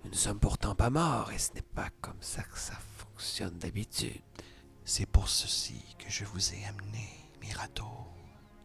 [0.05, 3.57] Nous ne sommes pourtant pas morts et ce n'est pas comme ça que ça fonctionne
[3.59, 4.23] d'habitude.
[4.85, 7.09] C'est pour ceci que je vous ai amené,
[7.43, 7.85] Mirado,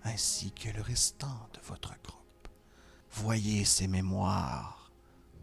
[0.04, 2.48] ainsi que le restant de votre groupe.
[3.12, 4.92] Voyez ces mémoires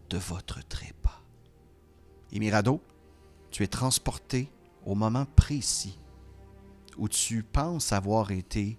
[0.09, 1.21] de votre trépas.
[2.31, 2.81] Et Mirado,
[3.51, 4.51] tu es transporté
[4.85, 5.97] au moment précis
[6.97, 8.77] où tu penses avoir été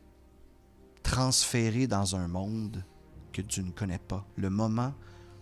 [1.15, 2.85] transféré dans un monde
[3.33, 4.27] que tu ne connais pas.
[4.37, 4.93] Le moment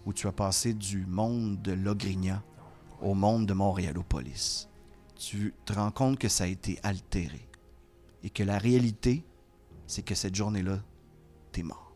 [0.04, 2.42] où tu as passé du monde de Logrinia
[3.00, 4.68] au monde de Montréalopolis
[5.22, 7.48] tu te rends compte que ça a été altéré.
[8.24, 9.24] Et que la réalité,
[9.86, 10.80] c'est que cette journée-là,
[11.52, 11.92] t'es mort.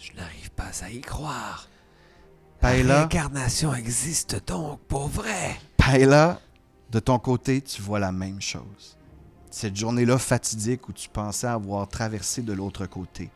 [0.00, 1.68] Je n'arrive pas à y croire.
[2.62, 5.56] La Paella, réincarnation existe donc pour vrai.
[5.76, 6.40] Paella,
[6.90, 8.96] de ton côté, tu vois la même chose.
[9.50, 13.30] Cette journée-là fatidique où tu pensais avoir traversé de l'autre côté,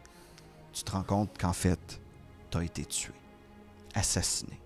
[0.73, 2.01] tu te rends compte qu'en fait,
[2.51, 3.12] t'as été tué,
[3.94, 4.61] assassiné.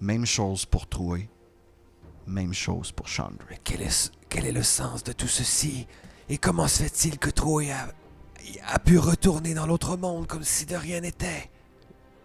[0.00, 1.28] Même chose pour Troué,
[2.26, 3.46] même chose pour Chandra.
[3.50, 5.86] Mais quel est, quel est le sens de tout ceci?
[6.28, 7.88] Et comment se fait-il que Troy a,
[8.66, 11.50] a pu retourner dans l'autre monde comme si de rien n'était?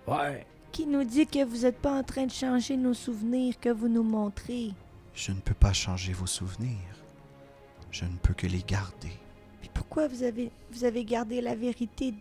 [0.08, 0.46] Ouais.
[0.72, 3.88] Qui nous dit que vous n'êtes pas en train de changer nos souvenirs que vous
[3.88, 4.74] nous montrez?
[5.14, 6.99] Je ne peux pas changer vos souvenirs.
[7.92, 9.12] Je ne peux que les garder.
[9.62, 12.14] Puis pourquoi vous avez, vous avez gardé la vérité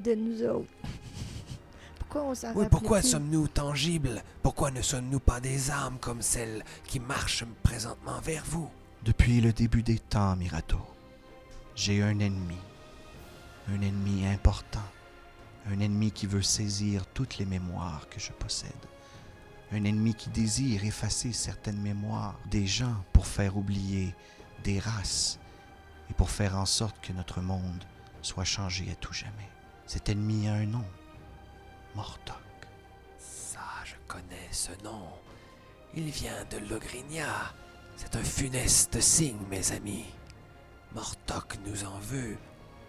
[0.00, 0.68] de nous autres?
[1.98, 4.22] pourquoi on s'en Oui, pourquoi sommes-nous tangibles?
[4.42, 8.68] Pourquoi ne sommes-nous pas des âmes comme celles qui marchent présentement vers vous?
[9.04, 10.78] Depuis le début des temps, Mirato,
[11.74, 12.58] j'ai un ennemi.
[13.68, 14.80] Un ennemi important.
[15.68, 18.70] Un ennemi qui veut saisir toutes les mémoires que je possède.
[19.72, 24.14] Un ennemi qui désire effacer certaines mémoires des gens pour faire oublier
[24.64, 25.38] des races
[26.10, 27.84] et pour faire en sorte que notre monde
[28.22, 29.50] soit changé à tout jamais.
[29.86, 30.84] Cet ennemi a un nom.
[31.94, 32.36] Mortok.
[33.18, 35.08] Ça, je connais ce nom.
[35.94, 37.54] Il vient de Logrinia.
[37.96, 40.04] C'est un funeste signe, mes amis.
[40.94, 42.36] Mortok nous en veut.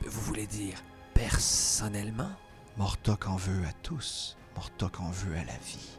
[0.06, 2.32] Vous voulez dire personnellement?
[2.78, 4.38] Mortok en veut à tous.
[4.56, 5.98] Mortok en veut à la vie.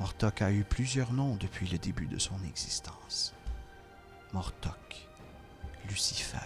[0.00, 3.34] Mortok a eu plusieurs noms depuis le début de son existence.
[4.32, 5.08] Mortok,
[5.88, 6.38] Lucifer,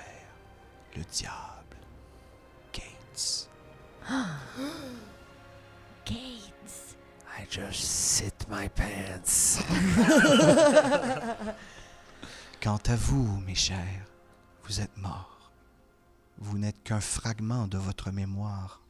[0.96, 1.76] le diable,
[2.72, 3.48] Gates.
[6.04, 6.96] Gates.
[7.38, 9.60] I just sit my pants.
[12.60, 14.06] Quant à vous, mes chers,
[14.64, 15.52] vous êtes morts.
[16.38, 18.82] Vous n'êtes qu'un fragment de votre mémoire,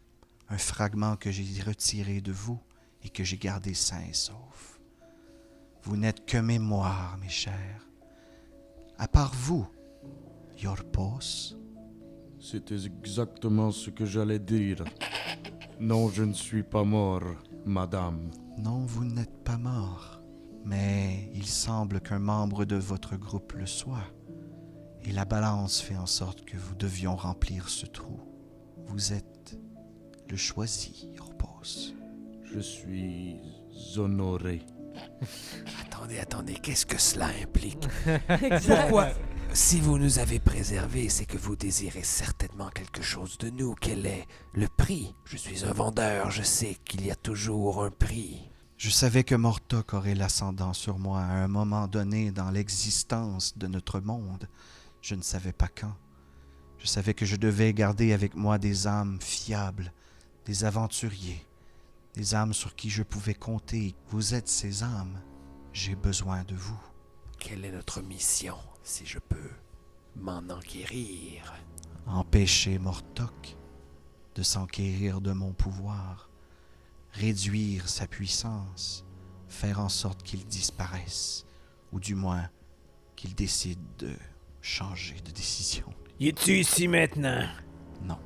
[0.49, 2.59] un fragment que j'ai retiré de vous
[3.05, 4.81] et que j'ai gardé sain et sauf.
[5.83, 7.86] Vous n'êtes que mémoire, mes chers.
[8.99, 9.67] À part vous,
[10.57, 11.55] Yorpos,
[12.39, 14.85] C'était exactement ce que j'allais dire.
[15.81, 17.23] Non, je ne suis pas mort,
[17.65, 18.31] madame.
[18.59, 20.21] non, vous n'êtes pas mort,
[20.65, 24.07] mais il semble qu'un membre de votre groupe le soit,
[25.05, 28.19] et la balance fait en sorte que vous devions remplir ce trou.
[28.87, 29.59] Vous êtes
[30.29, 31.95] le choisi, Yorpos.
[32.45, 33.37] Je suis
[33.97, 34.63] honoré.
[35.83, 37.87] attendez, attendez, qu'est-ce que cela implique?
[38.67, 39.09] Pourquoi
[39.53, 43.75] Si vous nous avez préservés, c'est que vous désirez certainement quelque chose de nous.
[43.81, 45.15] Quel est le prix?
[45.25, 48.51] Je suis un vendeur, je sais qu'il y a toujours un prix.
[48.77, 53.67] Je savais que Mortok aurait l'ascendant sur moi à un moment donné dans l'existence de
[53.67, 54.49] notre monde.
[55.01, 55.95] Je ne savais pas quand.
[56.77, 59.93] Je savais que je devais garder avec moi des âmes fiables,
[60.45, 61.46] des aventuriers,
[62.17, 63.95] des âmes sur qui je pouvais compter.
[64.09, 65.21] Vous êtes ces âmes.
[65.73, 66.81] J'ai besoin de vous.
[67.39, 69.51] Quelle est notre mission, si je peux
[70.17, 71.55] m'en enquérir?
[72.07, 73.57] Empêcher Mortok
[74.35, 76.31] de s'enquérir de mon pouvoir,
[77.13, 79.05] réduire sa puissance,
[79.49, 81.47] faire en sorte qu'il disparaisse,
[81.93, 82.49] ou du moins
[83.17, 84.15] qu'il décide de
[84.61, 85.87] changer de décision.
[86.21, 87.47] Y es-tu ici maintenant?
[88.03, 88.19] Non.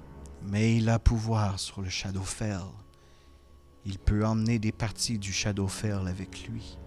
[0.42, 2.62] Mais il a pouvoir sur le Shadowfell.
[3.86, 6.78] Il peut emmener des parties du Shadowfell avec lui.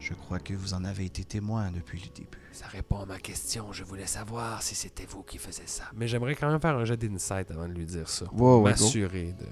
[0.00, 2.38] Je crois que vous en avez été témoin depuis le début.
[2.52, 3.72] Ça répond à ma question.
[3.72, 5.84] Je voulais savoir si c'était vous qui faisiez ça.
[5.94, 8.24] Mais j'aimerais quand même faire un jet d'insight avant de lui dire ça.
[8.26, 8.62] Ouais, go.
[8.62, 9.46] M'assurer de.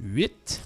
[0.00, 0.62] 8.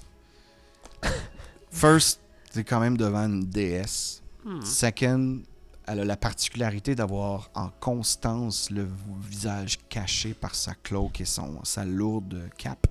[1.69, 4.23] First, c'est quand même devant une déesse.
[4.63, 5.41] Second,
[5.85, 8.87] elle a la particularité d'avoir en constance le
[9.21, 12.87] visage caché par sa cloque et son, sa lourde cape.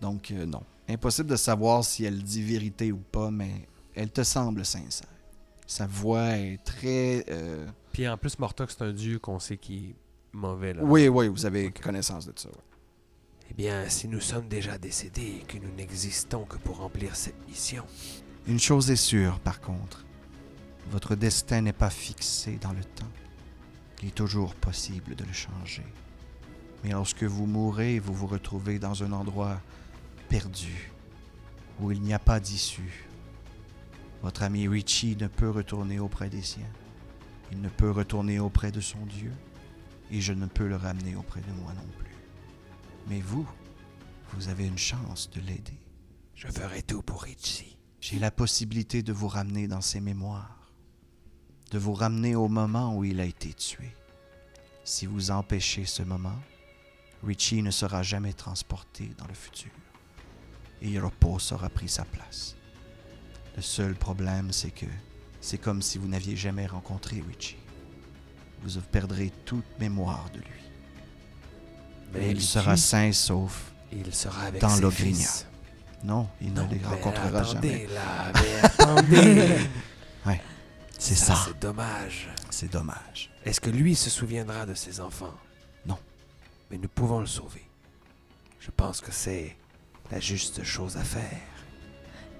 [0.00, 0.62] Donc, euh, non.
[0.88, 5.06] Impossible de savoir si elle dit vérité ou pas, mais elle te semble sincère.
[5.66, 7.24] Sa voix est très.
[7.30, 9.94] euh, Puis en plus, Mortok, c'est un dieu qu'on sait qui est
[10.32, 10.74] mauvais.
[10.74, 10.82] Là.
[10.82, 12.48] Oui, oui, vous avez connaissance de ça.
[12.48, 12.54] ouais.
[13.50, 17.46] Eh bien, si nous sommes déjà décédés et que nous n'existons que pour remplir cette
[17.48, 17.84] mission,
[18.46, 20.04] Une chose est sûre, par contre.
[20.90, 23.06] Votre destin n'est pas fixé dans le temps.
[24.02, 25.84] Il est toujours possible de le changer.
[26.82, 29.60] Mais lorsque vous mourrez, vous vous retrouvez dans un endroit
[30.30, 30.92] perdu,
[31.80, 33.08] où il n'y a pas d'issue.
[34.22, 36.72] Votre ami Richie ne peut retourner auprès des siens.
[37.50, 39.32] Il ne peut retourner auprès de son Dieu.
[40.12, 42.14] Et je ne peux le ramener auprès de moi non plus.
[43.08, 43.46] Mais vous,
[44.32, 45.80] vous avez une chance de l'aider.
[46.36, 47.76] je ferai tout pour Richie.
[48.00, 50.72] J'ai la possibilité de vous ramener dans ses mémoires,
[51.72, 53.90] de vous ramener au moment où il a été tué.
[54.84, 56.38] Si vous empêchez ce moment,
[57.24, 59.72] Richie ne sera jamais transporté dans le futur
[60.82, 62.56] et Europos aura pris sa place.
[63.56, 64.86] Le seul problème, c'est que
[65.40, 67.56] c'est comme si vous n'aviez jamais rencontré Richie.
[68.62, 70.60] Vous perdrez toute mémoire de lui.
[72.12, 73.72] Mais il sera sain sauf.
[73.92, 75.46] il sera avec dans fils.
[76.02, 77.86] Non, il ne les mais rencontrera attendez, jamais.
[77.88, 79.58] là, mais attendez.
[81.00, 81.34] C'est ça.
[81.46, 82.28] C'est dommage.
[82.50, 83.30] C'est dommage.
[83.46, 85.32] Est-ce que lui se souviendra de ses enfants?
[85.86, 85.98] Non.
[86.70, 87.66] Mais nous pouvons le sauver.
[88.60, 89.56] Je pense que c'est
[90.10, 91.40] la juste chose à faire.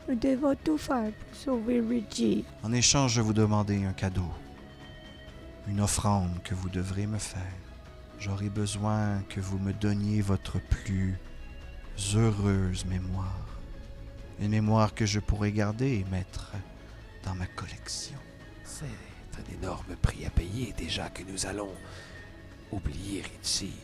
[0.08, 2.44] Nous devons tout faire pour sauver Richie.
[2.62, 4.28] En échange, je vous demander un cadeau.
[5.68, 7.40] Une offrande que vous devrez me faire.
[8.18, 11.16] J'aurai besoin que vous me donniez votre plus
[12.14, 13.46] heureuse mémoire.
[14.40, 16.52] Une mémoire que je pourrais garder et mettre
[17.24, 18.16] dans ma collection.
[18.64, 21.72] C'est un énorme prix à payer déjà que nous allons
[22.72, 23.74] oublier Richie.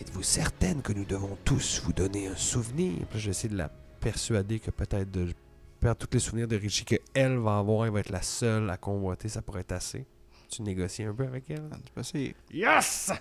[0.00, 3.04] Êtes-vous certaine que nous devons tous vous donner un souvenir?
[3.10, 5.32] Puis je vais essayer de la persuader que peut-être de
[5.80, 8.76] perdre tous les souvenirs de Richie qu'elle va avoir, elle va être la seule à
[8.76, 10.06] convoiter, ça pourrait être assez.
[10.50, 11.68] Tu négocies un peu avec elle?
[11.84, 12.36] Tu peux essayer.
[12.52, 13.12] Yes!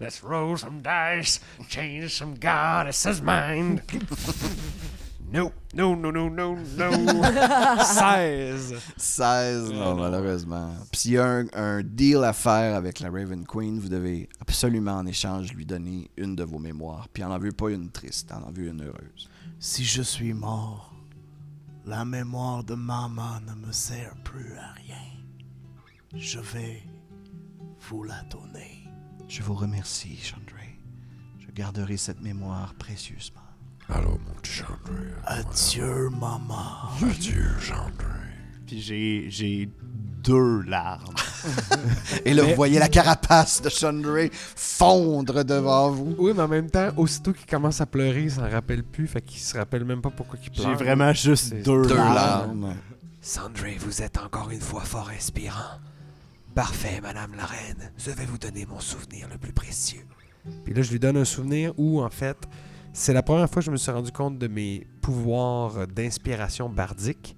[0.00, 3.80] Let's roll some dice, change some goddess's mind.
[5.34, 7.22] no, no, no, no, no, no.
[7.82, 8.74] 16.
[8.96, 10.70] 16, non, malheureusement.
[10.92, 14.28] Puis s'il y a un, un deal à faire avec la Raven Queen, vous devez
[14.40, 17.08] absolument en échange lui donner une de vos mémoires.
[17.12, 19.28] Puis elle n'en veut pas une triste, elle en veut une heureuse.
[19.58, 20.94] Si je suis mort,
[21.84, 25.02] la mémoire de maman ne me sert plus à rien.
[26.16, 26.82] Je vais
[27.88, 28.88] vous la donner.
[29.28, 30.62] Je vous remercie, Chandra.
[31.40, 33.43] Je garderai cette mémoire précieusement.
[33.88, 34.76] Alors, mon petit Chandra.
[35.26, 36.64] Adieu, maman.
[37.02, 37.90] Adieu, Chandra.
[38.66, 39.68] Puis j'ai, j'ai
[40.22, 41.14] deux larmes.
[42.24, 44.20] Et là, Mais- vous voyez la carapace de Chandra
[44.56, 46.14] fondre devant vous.
[46.18, 49.20] Oui, mais en même temps, aussitôt qu'il commence à pleurer, il s'en rappelle plus, fait
[49.20, 50.68] qu'il se rappelle même pas pourquoi il pleure.
[50.78, 52.14] J'ai vraiment juste C'est deux, Deux larmes.
[52.62, 52.74] larmes.
[53.20, 55.78] Sandré, vous êtes encore une fois fort inspirant.
[56.54, 57.90] Parfait, Madame la Reine.
[57.98, 60.06] Je vais vous donner mon souvenir le plus précieux.
[60.64, 62.36] Puis là, je lui donne un souvenir où, en fait,
[62.94, 67.36] c'est la première fois que je me suis rendu compte de mes pouvoirs d'inspiration bardique.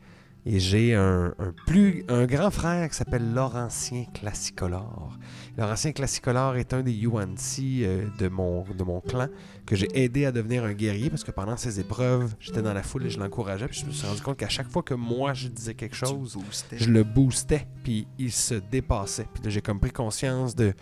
[0.49, 5.19] Et j'ai un, un plus, un grand frère qui s'appelle Laurentien Classicolore.
[5.57, 9.27] Laurentien Classicolore est un des Yuan-Ti euh, de, mon, de mon clan
[9.65, 12.85] que j'ai aidé à devenir un guerrier parce que pendant ses épreuves, j'étais dans la
[12.85, 13.67] foule et je l'encourageais.
[13.67, 16.39] Puis je me suis rendu compte qu'à chaque fois que moi je disais quelque chose,
[16.71, 19.27] je le boostais, puis il se dépassait.
[19.35, 20.75] Puis là, j'ai comme pris conscience de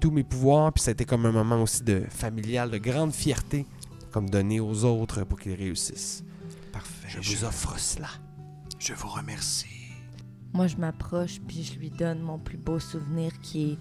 [0.00, 3.12] tous mes pouvoirs, puis ça a été comme un moment aussi de familial, de grande
[3.12, 3.66] fierté,
[4.10, 6.24] comme donner aux autres pour qu'ils réussissent.
[6.72, 7.08] Parfait.
[7.08, 8.08] Je vous offre cela.
[8.78, 9.66] je vous remercie.
[10.52, 13.78] Moi, je m'approche puis je lui donne mon plus beau souvenir qui est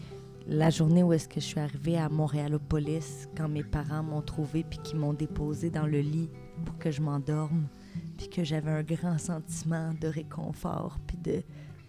[0.48, 4.64] la journée où est-ce que je suis arrivée à Montréalopolis quand mes parents m'ont trouvé
[4.64, 6.30] puis qu'ils m'ont déposé dans le lit
[6.66, 7.68] pour que je m'endorme
[8.18, 11.44] puis que j'avais un grand sentiment de réconfort puis de,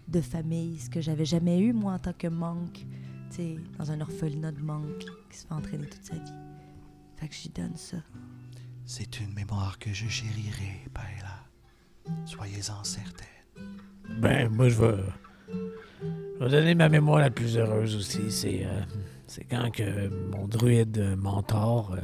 [0.07, 2.85] de famille, ce que j'avais jamais eu moi en tant que monk,
[3.29, 6.33] tu sais, dans un orphelinat de monk qui se fait entraîner toute sa vie.
[7.15, 7.97] Fait que je lui donne ça.
[8.91, 11.45] C'est une mémoire que je chérirai, Paella.
[12.25, 13.27] Soyez-en certaine.
[14.19, 15.03] Ben, moi, je vais.
[16.39, 18.31] Je vais donner ma mémoire la plus heureuse aussi.
[18.31, 18.65] C'est.
[18.65, 18.81] euh,
[19.47, 21.93] quand que mon druide mentor.
[21.93, 21.99] euh,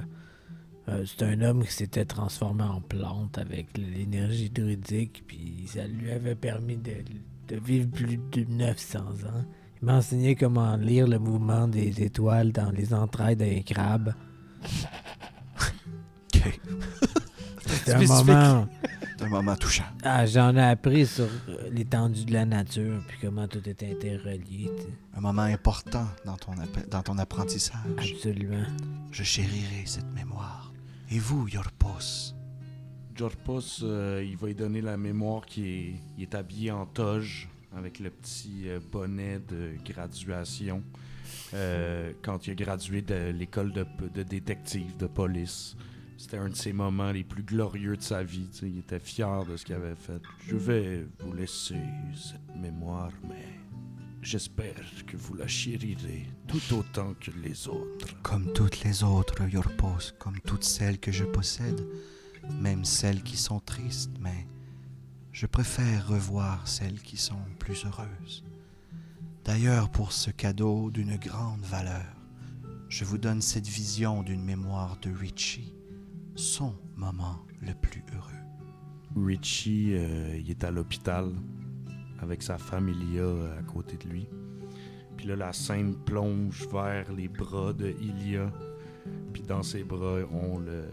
[0.89, 6.11] euh, c'est un homme qui s'était transformé en plante avec l'énergie druidique, puis ça lui
[6.11, 9.45] avait permis de vivre plus de 900 ans.
[9.81, 14.13] Il m'a enseigné comment lire le mouvement des étoiles dans les entrailles d'un crabe.
[17.65, 18.67] C'était un moment.
[19.17, 19.85] C'est un moment touchant.
[20.03, 24.69] Ah, j'en ai appris sur euh, l'étendue de la nature, puis comment tout était interrelié.
[25.15, 26.51] Un moment important dans ton,
[26.91, 27.79] dans ton apprentissage.
[27.97, 28.65] Absolument.
[29.11, 30.73] Je chérirai cette mémoire.
[31.09, 32.35] Et vous, Yorpos?
[33.15, 37.47] Jorpos, euh, il va lui donner la mémoire qui est, il est habillé en toge
[37.75, 40.83] avec le petit euh, bonnet de graduation
[41.53, 45.77] euh, quand il a gradué de l'école de, de détective de police.
[46.17, 48.47] C'était un de ses moments les plus glorieux de sa vie.
[48.51, 50.21] tu sais, Il était fier de ce qu'il avait fait.
[50.47, 51.81] Je vais vous laisser
[52.15, 53.59] cette mémoire, mais
[54.21, 58.21] j'espère que vous la chérirez tout autant que les autres.
[58.23, 61.85] Comme toutes les autres, Yorpos, comme toutes celles que je possède,
[62.61, 64.47] même celles qui sont tristes, mais
[65.31, 68.45] je préfère revoir celles qui sont plus heureuses.
[69.43, 72.05] D'ailleurs, pour ce cadeau d'une grande valeur,
[72.89, 75.74] je vous donne cette vision d'une mémoire de Richie,
[76.35, 78.31] son moment le plus heureux.
[79.15, 81.31] Richie, euh, il est à l'hôpital
[82.19, 84.27] avec sa familia euh, à côté de lui.
[85.17, 88.51] Puis là, la scène plonge vers les bras de Ilia.
[89.33, 90.85] Puis dans ses bras, on le...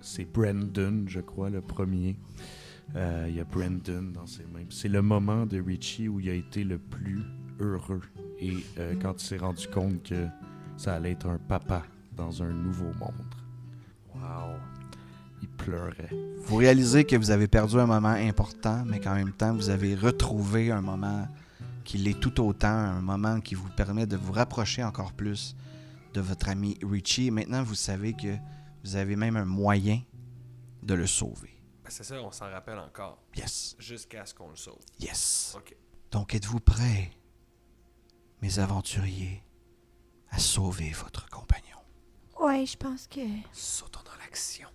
[0.00, 2.16] c'est Brandon, je crois, le premier.
[2.94, 4.66] Euh, Il y a Brandon dans ses mains.
[4.70, 7.22] C'est le moment de Richie où il a été le plus
[7.58, 8.02] heureux.
[8.38, 10.26] Et euh, quand il s'est rendu compte que
[10.76, 11.82] ça allait être un papa
[12.16, 13.34] dans un nouveau monde.
[14.14, 14.58] Wow.
[15.44, 16.08] Il pleurait.
[16.46, 19.94] Vous réalisez que vous avez perdu un moment important, mais qu'en même temps, vous avez
[19.94, 21.28] retrouvé un moment
[21.84, 25.54] qui l'est tout autant, un moment qui vous permet de vous rapprocher encore plus
[26.14, 27.30] de votre ami Richie.
[27.30, 28.36] Maintenant, vous savez que
[28.84, 30.00] vous avez même un moyen
[30.82, 31.50] de le sauver.
[31.82, 33.18] Ben, c'est ça, on s'en rappelle encore.
[33.36, 34.80] Yes, Jusqu'à ce qu'on le sauve.
[34.98, 35.54] yes.
[35.58, 35.76] OK.
[36.10, 37.10] Donc, êtes-vous prêts,
[38.40, 39.42] mes aventuriers,
[40.30, 41.76] à sauver votre compagnon?
[42.40, 43.20] Ouais, je pense que.
[43.52, 44.68] Sautons dans l'action.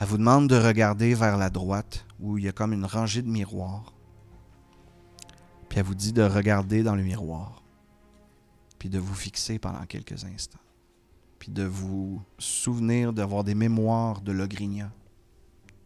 [0.00, 3.20] Elle vous demande de regarder vers la droite où il y a comme une rangée
[3.20, 3.92] de miroirs.
[5.68, 7.62] Puis elle vous dit de regarder dans le miroir.
[8.78, 10.58] Puis de vous fixer pendant quelques instants.
[11.38, 14.90] Puis de vous souvenir d'avoir des mémoires de Logrinia.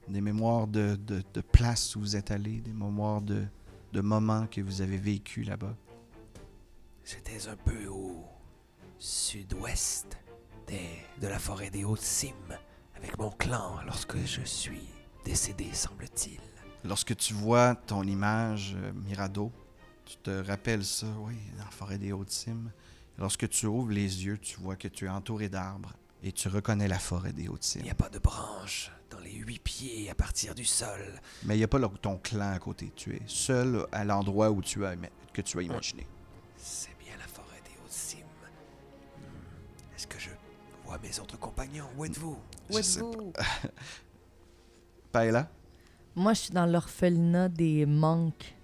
[0.09, 3.45] Des mémoires de, de, de places où vous êtes allé, des mémoires de,
[3.93, 5.75] de moments que vous avez vécu là-bas.
[7.05, 8.25] J'étais un peu au
[8.97, 10.17] sud-ouest
[10.69, 12.57] de la forêt des Hautes-Cimes
[13.05, 14.89] avec mon clan lorsque je suis
[15.25, 16.41] décédé, semble-t-il.
[16.85, 19.53] Lorsque tu vois ton image, euh, Mirado,
[20.07, 22.71] tu te rappelles ça, oui, dans la forêt des Hautes-Cimes.
[23.19, 25.93] Lorsque tu ouvres les yeux, tu vois que tu es entouré d'arbres
[26.23, 27.83] et tu reconnais la forêt des Il Hautes-Cimes.
[27.83, 31.21] n'y a pas de branches dans les huit pieds à partir du sol.
[31.45, 32.91] Mais il n'y a pas ton clan à côté.
[32.97, 36.07] Tu es seul à l'endroit où tu as ima- que tu as imaginé.
[36.57, 36.94] C'est
[40.99, 42.37] mes autres compagnons Où êtes-vous?
[42.71, 43.33] Où Je sais êtes-vous
[45.13, 45.49] Paella?
[46.17, 48.55] Moi, je suis dans l'orphelinat des monks.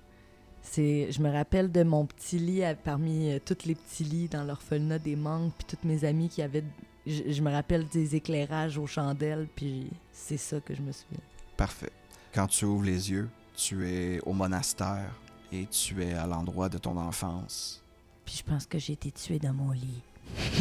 [0.63, 4.29] C'est, je me rappelle de mon petit lit à- parmi euh, tous les petits lits
[4.29, 6.63] dans l'orphelinat des monks, puis toutes mes amies qui avaient.
[7.07, 11.19] Je, je me rappelle des éclairages aux chandelles, puis c'est ça que je me souviens.
[11.57, 11.91] Parfait.
[12.33, 15.11] Quand tu ouvres les yeux, tu es au monastère
[15.51, 17.83] et tu es à l'endroit de ton enfance.
[18.25, 20.03] Puis je pense que j'ai été tuée dans mon lit.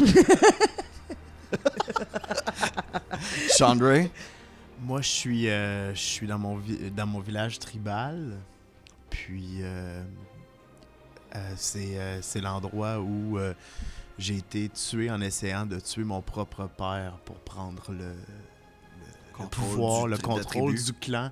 [3.56, 4.02] Chandra?
[4.82, 6.60] Moi, je suis, euh, je suis dans, mon
[6.96, 8.38] dans mon village tribal.
[9.10, 10.02] Puis, euh,
[11.36, 13.38] euh, c'est euh, c'est l'endroit où
[14.18, 18.14] j'ai été tué en essayant de tuer mon propre père pour prendre le, le- le
[19.32, 21.30] Contrôle pouvoir, du- le contrôle du clan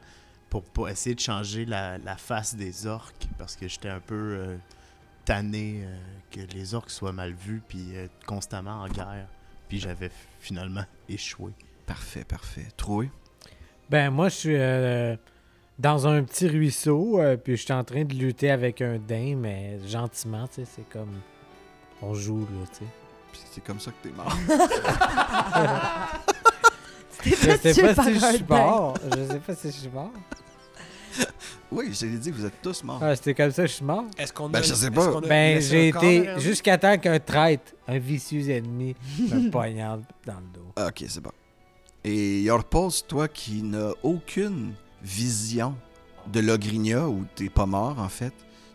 [0.50, 4.14] pour, pour essayer de changer la, la face des orques parce que j'étais un peu
[4.14, 4.56] euh,
[5.26, 5.98] tanné euh,
[6.30, 9.26] que les orques soient mal vus puis euh, constamment en guerre.
[9.68, 10.10] Puis j'avais
[10.40, 11.52] finalement échoué.
[11.86, 12.68] Parfait, parfait.
[12.76, 13.10] Troué?
[13.90, 15.16] Ben, moi, je suis euh,
[15.78, 19.36] dans un petit ruisseau, euh, puis je suis en train de lutter avec un daim,
[19.36, 21.20] mais gentiment, tu sais, c'est comme.
[22.02, 22.84] On joue, là, tu sais.
[23.32, 24.32] Puis c'est comme ça que t'es mort.
[27.24, 28.94] Je sais pas si je suis mort.
[29.04, 30.12] Je sais pas si je suis mort.
[31.70, 32.98] Oui, je l'ai dit, vous êtes tous morts.
[33.02, 34.04] Ah, c'était comme ça que je suis mort?
[34.16, 35.16] Est-ce qu'on Ben, a- je sais pas.
[35.16, 40.46] a Ben, j'ai été jusqu'à temps qu'un traître, un vicieux ennemi, me poignarde dans le
[40.54, 40.86] dos.
[40.88, 41.32] Ok, c'est bon.
[42.04, 45.74] Et Yorpos, toi qui n'as aucune vision
[46.32, 48.32] de Logrinia, où t'es pas mort en fait,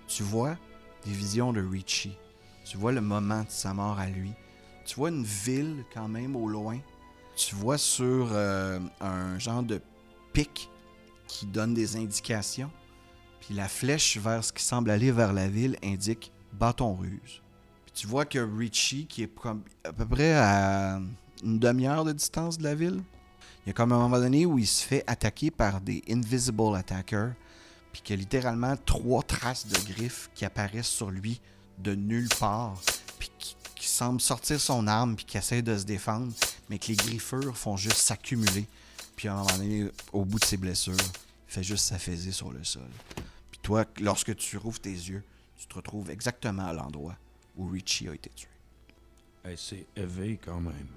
[0.08, 0.56] tu vois
[1.06, 2.16] des visions de Richie.
[2.66, 4.32] Tu vois le moment de sa mort à lui.
[4.86, 6.78] Tu vois une ville quand même au loin.
[7.36, 9.82] Tu vois sur euh, un genre de
[10.32, 10.70] pic
[11.34, 12.70] qui donne des indications.
[13.40, 17.42] Puis la flèche vers ce qui semble aller vers la ville indique bâton ruse.
[17.86, 19.32] Puis tu vois que Richie, qui est
[19.84, 21.00] à peu près à
[21.44, 23.02] une demi-heure de distance de la ville,
[23.66, 26.76] il y a comme un moment donné où il se fait attaquer par des invisible
[26.76, 27.34] attackers,
[27.92, 31.42] puis qu'il y a littéralement trois traces de griffes qui apparaissent sur lui
[31.80, 32.80] de nulle part,
[33.18, 36.32] puis qui, semblent sortir son arme, puis qui essaie de se défendre,
[36.70, 38.66] mais que les griffures font juste s'accumuler.
[39.18, 40.96] Puis à un moment donné, au bout de ses blessures,
[41.54, 42.90] fait juste s'affaiser sur le sol.
[43.52, 45.24] Puis toi, lorsque tu rouvres tes yeux,
[45.58, 47.16] tu te retrouves exactement à l'endroit
[47.56, 48.48] où Richie a été tué.
[49.56, 50.88] C'est éveillé quand même.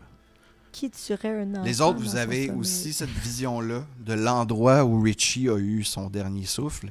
[0.72, 1.62] Qui tuerait un enfant?
[1.64, 6.46] Les autres, vous avez aussi cette vision-là de l'endroit où Richie a eu son dernier
[6.46, 6.90] souffle.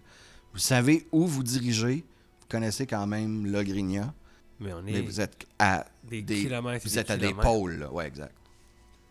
[0.53, 2.03] Vous savez où vous dirigez.
[2.41, 4.13] Vous connaissez quand même Logrinia,
[4.59, 7.33] Mais on est mais vous êtes à des, des- kilomètres et vous êtes à des
[7.33, 7.79] pôles.
[7.79, 7.91] là.
[7.91, 8.33] Ouais, exact.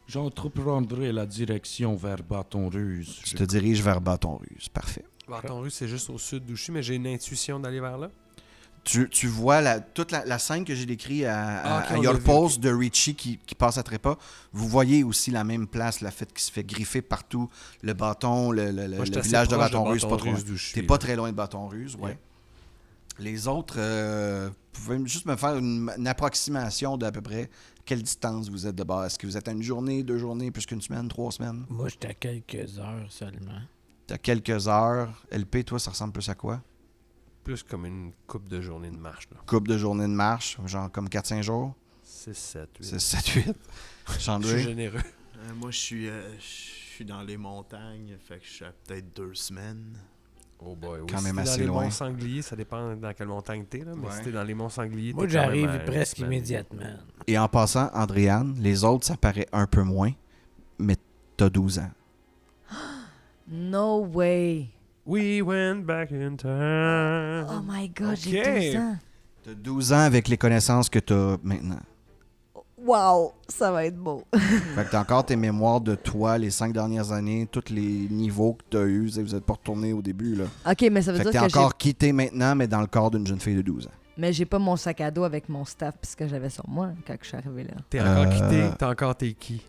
[0.06, 3.20] J'entreprendrai la direction vers Bâton Ruse.
[3.24, 4.68] Tu te diriges vers Bâton Ruse.
[4.68, 5.04] Parfait.
[5.28, 7.96] Bâton Russe, c'est juste au sud d'où je suis, mais j'ai une intuition d'aller vers
[7.96, 8.10] là.
[8.84, 11.98] Tu, tu vois la, toute la, la scène que j'ai décrite à, à, Ah, à
[11.98, 12.18] Your
[12.58, 14.18] de Richie qui, qui passe à trépas.
[14.52, 17.48] Vous voyez aussi la même place, la fête qui se fait griffer partout,
[17.82, 20.38] le bâton, le, le- Moi, je village de proche Bâton Ruse, pas trop loin.
[20.54, 20.72] je.
[20.74, 22.10] T'es pas très loin de Bâton Ruse, ouais.
[22.10, 22.18] Yeah.
[23.20, 27.48] Les autres, euh, vous pouvez juste me faire une, une approximation d'à peu près
[27.84, 29.06] quelle distance vous êtes de base?
[29.06, 31.64] Est-ce que vous êtes à une journée, deux journées, plus qu'une semaine, trois semaines?
[31.68, 33.60] Moi, j'étais à quelques heures seulement.
[34.06, 35.24] T'as quelques heures.
[35.30, 36.62] LP, toi, ça ressemble plus à quoi?
[37.42, 39.28] Plus comme une coupe de journée de marche.
[39.30, 39.38] là.
[39.46, 41.74] Coupe de journée de marche, genre comme 4-5 jours?
[42.02, 42.84] 6, 7, 8.
[42.84, 43.54] C'est 7-8.
[44.18, 44.98] Je suis généreux.
[44.98, 48.72] Euh, moi, je suis, euh, je suis dans les montagnes, fait que je suis à
[48.72, 49.98] peut-être deux semaines.
[50.66, 51.06] Oh boy, oui.
[51.10, 51.84] Quand si même assez dans les loin.
[51.84, 53.92] monts sangliers, ça dépend dans quelle montagne t'es, là.
[53.96, 54.12] Mais Ouais.
[54.16, 56.32] si t'es dans les monts sangliers, Moi, j'arrive presque semaine.
[56.32, 56.82] immédiatement.
[57.26, 60.12] Et en passant, Andréane, les autres, ça paraît un peu moins,
[60.78, 60.96] mais
[61.36, 61.90] t'as 12 ans.
[63.48, 64.70] No way.
[65.06, 67.46] We went back in time.
[67.50, 68.18] Oh my god, Ok.
[68.22, 68.42] j'ai
[68.72, 68.96] 12 ans.
[69.42, 71.80] T'as 12 ans avec les connaissances que t'as maintenant.
[72.84, 74.24] Wow, ça va être beau.
[74.32, 78.54] Fait que t'as encore tes mémoires de toi, les cinq dernières années, tous les niveaux
[78.54, 79.06] que t'as eus.
[79.06, 80.44] Vous êtes pas retourné au début, là.
[80.70, 81.58] OK, mais ça veut Fait que dire t'es que j'ai...
[81.58, 83.90] encore quitté maintenant, mais dans le corps d'une jeune fille de 12 ans.
[84.18, 86.90] Mais j'ai pas mon sac à dos avec mon staff puisque que j'avais sur moi
[87.06, 87.74] quand je suis arrivée là.
[87.90, 89.62] T'es encore Euh, quitté, t'as encore tes qui?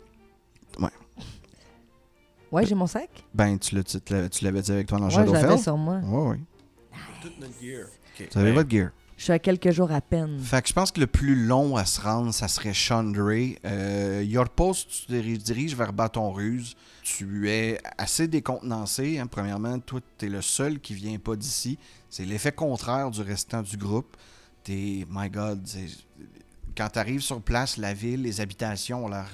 [2.51, 3.09] Ouais, j'ai mon sac?
[3.33, 5.31] Ben, tu l'as- tu te l'avais- tu l'avais dit avec toi dans Ouais, je l'avais
[5.41, 5.59] Shadowfell?
[5.63, 5.95] sur moi.
[6.05, 6.39] Ouais, ouais.
[7.21, 7.87] Toute notre gear.
[8.31, 8.89] Vous avez votre gear.
[9.17, 10.37] Je suis à quelques jours à peine.
[10.39, 13.57] Fait que je pense que le plus long à se rendre, ça serait Chandray.
[13.65, 16.75] Euh, Your Post, tu te diri- diriges vers Bâton Ruse.
[17.01, 19.17] Tu es assez décontenancé.
[19.19, 19.27] hein.
[19.27, 21.77] Premièrement, toi, tu es le seul qui vient pas d'ici.
[22.09, 24.17] C'est l'effet contraire du restant du groupe.
[24.63, 25.65] T'es, my God,
[26.75, 29.29] quand tu arrives sur place, la ville, les habitations ont l'air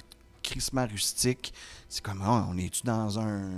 [0.90, 1.52] rustiques.
[1.88, 3.50] C'est comme, ah, on est-tu dans un...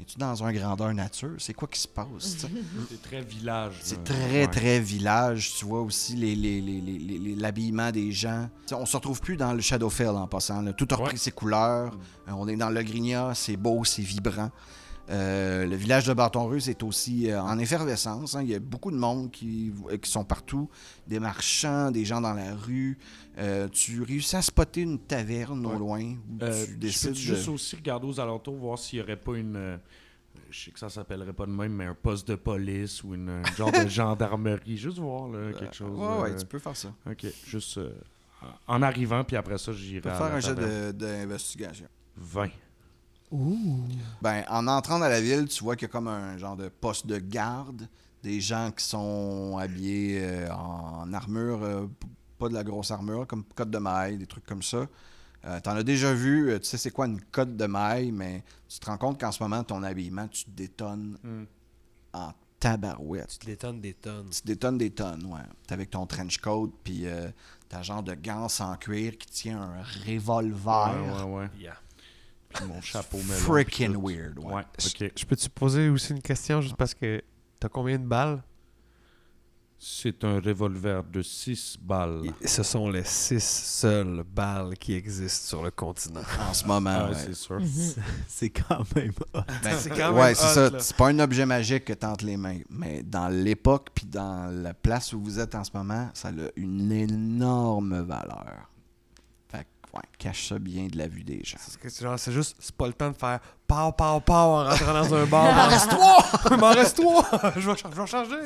[0.00, 1.34] Es-tu dans un grandeur nature?
[1.38, 2.06] C'est quoi qui se passe?
[2.90, 3.74] C'est très village.
[3.82, 4.46] C'est très, Ouais.
[4.46, 5.54] très village.
[5.58, 8.48] Tu vois aussi les- les- les- les- les- les- l'habillement des gens.
[8.62, 10.62] Tu sais, on se retrouve plus dans le Shadowfell en passant.
[10.62, 10.72] là.
[10.72, 11.18] Tout a repris Ouais.
[11.18, 11.92] ses couleurs.
[12.28, 13.32] Euh, on est dans le Grignat.
[13.34, 14.50] C'est beau, c'est vibrant.
[15.10, 18.34] Euh, le village de Bâton-Russe est aussi euh, en effervescence.
[18.34, 18.42] hein.
[18.42, 19.72] Il y a beaucoup de monde qui,
[20.02, 20.68] qui sont partout.
[21.06, 22.98] Des marchands, des gens dans la rue.
[23.38, 25.78] Euh, tu réussis à spotter une taverne au Ouais.
[25.78, 26.00] loin.
[26.02, 29.16] où Euh, tu décides peux de- juste aussi regarder aux alentours, voir s'il n'y aurait
[29.16, 29.54] pas une.
[29.56, 29.76] euh,
[30.50, 33.28] je sais que ça s'appellerait pas de même, mais un poste de police ou une,
[33.28, 34.76] un genre de gendarmerie.
[34.76, 35.96] Juste voir là, quelque chose.
[35.98, 36.92] Ouais, ouais, euh, tu peux faire ça.
[37.08, 37.92] Ok, juste euh,
[38.66, 39.96] en arrivant, puis après ça, j'irai.
[40.00, 41.86] Tu peux à faire un jet d'investigation.
[42.16, 42.48] 20.
[44.22, 46.68] Ben, en entrant dans la ville, tu vois qu'il y a comme un genre de
[46.68, 47.86] poste de garde,
[48.22, 51.86] des gens qui sont habillés euh, en armure, euh,
[52.38, 54.86] pas de la grosse armure, comme cotte de maille, des trucs comme ça.
[55.44, 58.42] Euh, T'en as déjà vu, euh, tu sais c'est quoi une cotte de maille, mais
[58.68, 61.44] tu te rends compte qu'en ce moment, ton habillement, tu te détonnes Hmm.
[62.12, 63.28] en tabarouette.
[63.28, 64.30] Tu te détonnes des tonnes.
[64.30, 65.40] Tu te détonnes des tonnes, ouais.
[65.66, 67.28] T'es avec ton trench coat, puis euh,
[67.68, 70.92] t'as genre de gants en cuir qui tient un revolver.
[71.04, 71.50] Ouais, ouais, ouais.
[71.60, 71.76] Yeah.
[72.48, 73.38] Puis mon chapeau melon.
[73.38, 74.54] Freaking weird, ouais.
[74.54, 75.12] Ouais, ok.
[75.16, 77.22] Je peux-tu poser aussi une question juste parce que
[77.60, 78.42] t'as combien de balles?
[79.80, 82.32] C'est un revolver de 6 balles.
[82.40, 86.22] Et ce sont les six seules balles qui existent sur le continent.
[86.50, 87.14] En ce moment, Ah, ouais.
[87.16, 87.60] c'est sûr.
[88.28, 89.40] C'est quand même hot.
[89.62, 90.80] Ben, C'est quand même ouais, c'est hot, ça.
[90.80, 92.58] C'est pas un objet magique que t'entres les mains.
[92.70, 96.32] Mais dans l'époque, puis dans la place où vous êtes en ce moment, ça a
[96.56, 98.68] une énorme valeur.
[99.48, 101.58] Fait que, ouais, cache ça bien de la vue des gens.
[102.16, 105.26] C'est juste, c'est pas le temps de faire pow, pow, pow en rentrant dans un
[105.26, 105.50] bar.
[105.50, 106.24] Il m'en reste trois!
[106.50, 107.24] Il m'en reste trois!
[107.56, 108.36] Je vais, je vais changer.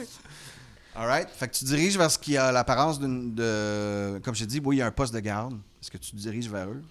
[0.94, 1.28] Alright.
[1.30, 3.34] Fait que tu diriges vers ce qui a l'apparence d'une.
[3.34, 4.18] De...
[4.24, 5.54] Comme je t'ai dit, oui, il y a un poste de garde.
[5.80, 6.82] Est-ce que tu te diriges vers eux?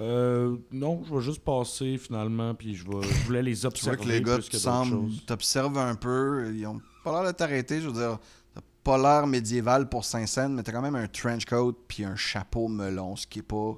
[0.00, 3.68] Euh, non, je vais juste passer finalement, puis je, vais, je voulais les Tu vois
[3.70, 6.52] observer que les gars semblent, t'observent un peu.
[6.54, 7.80] Ils ont pas l'air de t'arrêter.
[7.80, 8.18] Je veux dire,
[8.54, 12.14] t'as pas l'air médiéval pour Saint-Saëns, mais t'as quand même un trench coat puis un
[12.14, 13.74] chapeau melon, ce qui est pas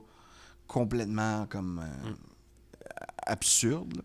[0.66, 2.11] complètement comme euh,
[3.26, 3.97] absurde.
[3.97, 4.03] là.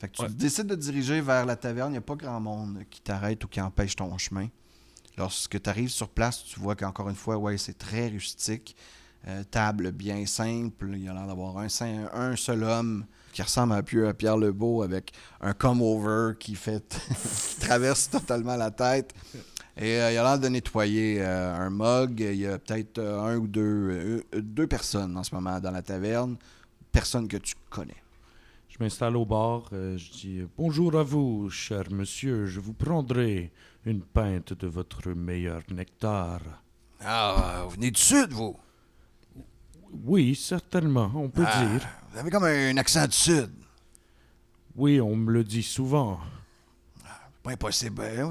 [0.00, 0.28] Fait que tu Ouais.
[0.28, 1.88] décides de te diriger vers la taverne.
[1.88, 4.48] Il n'y a pas grand monde qui t'arrête ou qui empêche ton chemin.
[5.16, 8.76] Lorsque tu arrives sur place, tu vois qu'encore une fois, ouais, c'est très rustique.
[9.26, 10.90] Euh, table bien simple.
[10.92, 11.68] Il y a l'air d'avoir un,
[12.36, 16.84] seul homme qui ressemble un peu à Pierre Lebeau avec un come-over qui fait
[17.58, 19.14] qui traverse totalement la tête.
[19.78, 22.20] Et euh, il a l'air de nettoyer euh, un mug.
[22.20, 26.36] Il y a peut-être un ou deux, personnes en ce moment dans la taverne.
[26.92, 27.96] Personne que tu connais.
[28.68, 33.52] Je m'installe au bar, je dis Bonjour à vous, cher monsieur, je vous prendrai
[33.86, 36.40] une pinte de votre meilleur nectar.
[37.00, 38.56] Ah, vous venez du sud, vous?
[40.04, 41.86] Oui, certainement, on peut Ah, dire.
[42.12, 43.50] Vous avez comme un accent du sud.
[44.76, 46.18] Oui, on me le dit souvent.
[47.42, 47.96] Pas impossible.
[47.96, 48.24] Ben,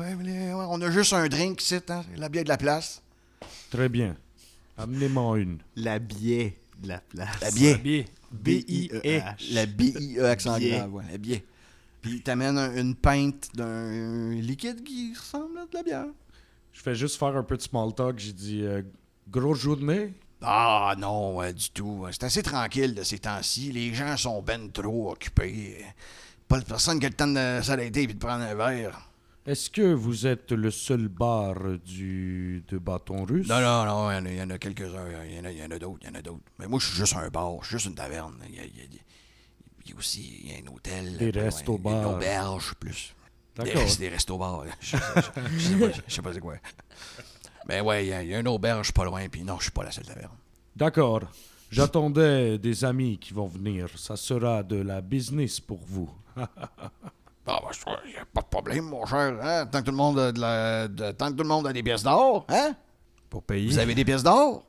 [0.67, 2.03] on a juste un drink ici, hein?
[2.17, 3.01] la bière de la place.
[3.69, 4.17] Très bien.
[4.77, 5.59] Amenez-moi une.
[5.75, 7.39] La biais de la place.
[7.41, 8.05] La bière.
[8.31, 9.53] B-I-E-H.
[9.53, 10.77] La BIE accent Biais.
[10.77, 11.41] grave, ouais, la bière.
[12.03, 16.05] Puis il t'amène un- une pinte d'un liquide qui ressemble à de la bière.
[16.71, 18.19] Je fais juste faire un peu de small talk.
[18.19, 18.83] J'ai dit euh,
[19.29, 22.05] Grosse journée Ah non, ouais, du tout.
[22.11, 23.71] C'est assez tranquille de ces temps-ci.
[23.71, 25.83] Les gens sont ben trop occupés.
[26.47, 29.09] Pas de personne qui a le temps de s'arrêter et de prendre un verre.
[29.45, 33.47] Est-ce que vous êtes le seul bar du de bâton russe?
[33.47, 35.05] Non, non, non, il y en a, il y en a quelques-uns.
[35.25, 36.43] Il y en a, il y en a d'autres, il y en a d'autres.
[36.59, 38.35] Mais moi, je suis juste un bar, je suis juste une taverne.
[38.49, 39.01] Il y a, il y a-
[39.85, 41.17] il y a aussi il y a un hôtel.
[41.17, 41.45] Des pas loin.
[41.49, 42.01] restos-bars.
[42.09, 43.13] Une auberge, plus.
[43.63, 44.63] Des, des restos-bars.
[44.79, 46.55] Je, je- je- je sais pas, je sais pas c'est quoi.
[47.67, 49.83] Mais ouais, il y, a- y une auberge pas loin, puis non, je suis pas
[49.83, 50.31] la seule taverne.
[50.75, 51.21] D'accord.
[51.69, 53.87] J'attendais des amis qui vont venir.
[53.97, 56.09] Ça sera de la business pour vous.
[57.45, 57.59] Ah,
[58.05, 59.37] il n'y a pas de problème, mon cher.
[59.41, 59.65] Hein?
[59.65, 61.73] Tant, que tout le monde a de la- de- tant que tout le monde a
[61.73, 62.73] des pièces d'or, hein?
[63.29, 63.67] Pour payer.
[63.67, 64.63] Vous avez des pièces d'or?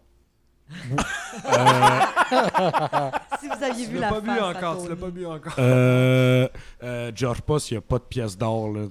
[1.45, 2.01] Euh,
[3.41, 5.01] Si vous aviez Tu vu la pas face à encore, tu l'as Tony.
[5.01, 5.55] pas bu encore.
[5.59, 6.49] Euh,
[6.83, 8.83] euh, George Post, il n'y a pas de pièce d'or, là,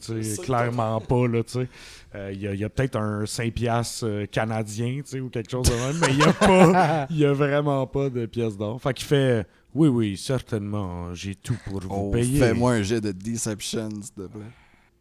[0.43, 1.27] clairement pas.
[1.27, 1.69] Là, tu sais.
[2.15, 5.29] Euh, il y a, il y a peut-être un 5 piastres canadien tu sais, ou
[5.29, 8.55] quelque chose de même, mais il n'y a, pas- y a vraiment pas de pièce
[8.55, 8.79] d'or.
[8.79, 12.39] Fait qu'il fait Oui, oui, certainement, j'ai tout pour vous Oh, payer.
[12.39, 14.41] Fais-moi un jet de Deception, s'il te plaît.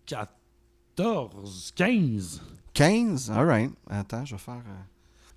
[0.07, 2.43] 14, 15.
[2.73, 3.31] 15?
[3.31, 3.71] Alright.
[3.91, 4.55] Attends, je vais faire.
[4.55, 4.83] euh,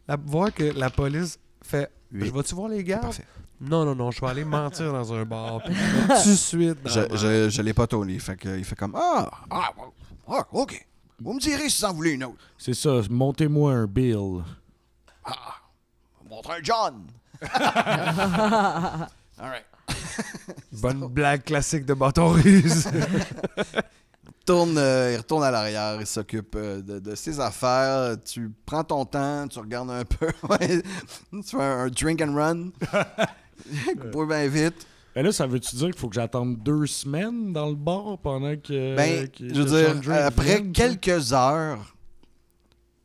[0.07, 1.91] La, voir que la police fait.
[2.11, 3.01] Je vais-tu voir les gars.
[3.59, 5.63] Non, non, non, je vais aller mentir dans un bar.
[5.65, 5.73] Puis
[6.23, 8.19] tout de suite dans Je, je, je l'ai pas Tony.
[8.19, 9.71] Fait que, il fait comme Ah, ah,
[10.27, 10.85] ah, ok.
[11.19, 12.43] Vous me direz si vous en voulez une autre.
[12.57, 14.43] C'est ça, montez-moi un bill.
[15.23, 15.55] Ah,
[16.29, 17.07] montre un John.
[19.37, 19.65] Alright.
[20.71, 22.87] Bonne blague classique de bâton russe.
[24.49, 28.15] Euh, il retourne à l'arrière, il s'occupe euh, de, de ses affaires.
[28.23, 30.27] Tu prends ton temps, tu regardes un peu.
[30.61, 32.69] tu fais un, un drink and run.
[34.11, 34.85] Bois bien vite.
[35.15, 38.55] Et là, ça veut-tu dire qu'il faut que j'attende deux semaines dans le bar pendant
[38.57, 38.95] que.
[38.95, 39.65] Ben, que- je veux
[40.01, 41.95] dire, après vienne, quelques heures,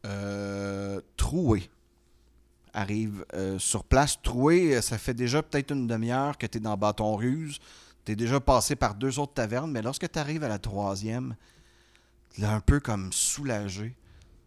[0.07, 1.70] euh, Troué
[2.72, 3.24] arrive
[3.59, 4.16] sur place.
[4.22, 7.59] Troué, ça fait déjà peut-être une demi-heure que tu es dans Bâton Ruse.
[8.11, 11.37] Tu es déjà passé par deux autres tavernes, mais lorsque tu arrives à la troisième,
[12.35, 13.95] tu es un peu comme soulagé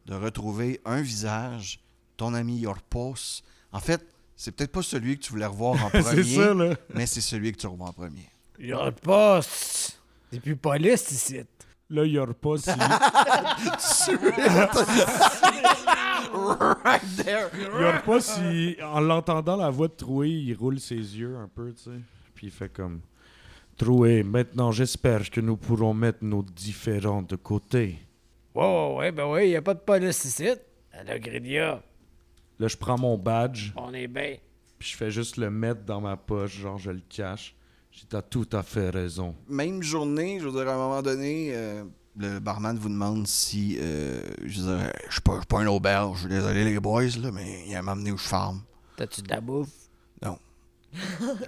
[0.06, 1.80] de retrouver un visage,
[2.18, 3.42] ton ami Yorpos.
[3.72, 4.06] En fait,
[4.36, 6.76] c'est peut-être pas celui que tu voulais revoir en premier, ça, là.
[6.94, 8.28] mais c'est celui que tu revois en premier.
[8.60, 9.40] Il y a pas.
[9.42, 11.40] C'est plus police ici.
[11.90, 12.70] Là, il y aura pas si.
[16.84, 17.48] right there.
[17.54, 18.76] Il y aura pas si.
[18.84, 22.02] En l'entendant la voix de Troué, il roule ses yeux un peu, tu sais.
[22.36, 23.00] Puis il fait comme.
[23.78, 27.98] Troué, maintenant j'espère que nous pourrons mettre nos différends de côté.
[28.56, 30.48] Ouais, ouais, ouais, ben ouais, il y a pas de police ici.
[30.92, 31.82] À la Gridia,
[32.60, 34.36] Là, je prends mon badge, on est bien.
[34.78, 37.56] puis je fais juste le mettre dans ma poche, genre je le cache.
[37.92, 39.36] J'ai t'as tout à fait raison.
[39.50, 41.84] même journée, je veux dire, à un moment donné, euh,
[42.18, 43.78] le barman vous demande si.
[43.80, 46.64] euh, je veux dire, je suis pas, je suis pas un auberge, je suis désolé
[46.64, 48.62] les boys, là, mais il m'a amené où je farme.
[48.98, 49.70] T'as-tu de la bouffe?
[50.22, 50.38] Non.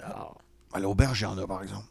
[0.04, 0.32] Ah,
[0.74, 1.86] À l'auberge, il y en a, par exemple.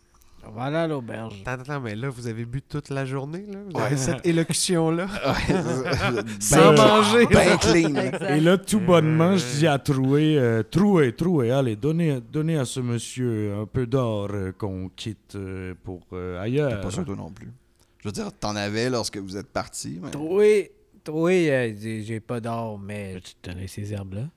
[0.49, 1.43] On va aller à l'auberge.
[1.47, 3.59] Attends, attends, mais là, vous avez bu toute la journée, là?
[3.71, 3.87] Vous Ouais.
[3.87, 5.07] avez cette élocution-là?
[6.41, 7.27] Sans manger.
[7.27, 7.95] Ben clean.
[8.29, 12.65] Et là, tout bonnement, je dis à Troué, euh, Troué, Troué, allez, donnez, donnez à
[12.65, 16.81] ce monsieur un peu d'or euh, qu'on quitte euh, pour euh, T'es ailleurs.
[16.81, 17.51] pas sûr, toi non plus.
[18.01, 19.99] Je veux dire, t'en avais lorsque vous êtes partis.
[20.03, 20.11] Mais...
[20.11, 20.73] Troué,
[21.05, 24.29] troué, euh, j'ai pas d'or, mais tu te donnes ces herbes-là?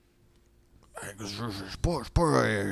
[1.04, 2.72] Euh, Je suis pas, je suis pas, euh,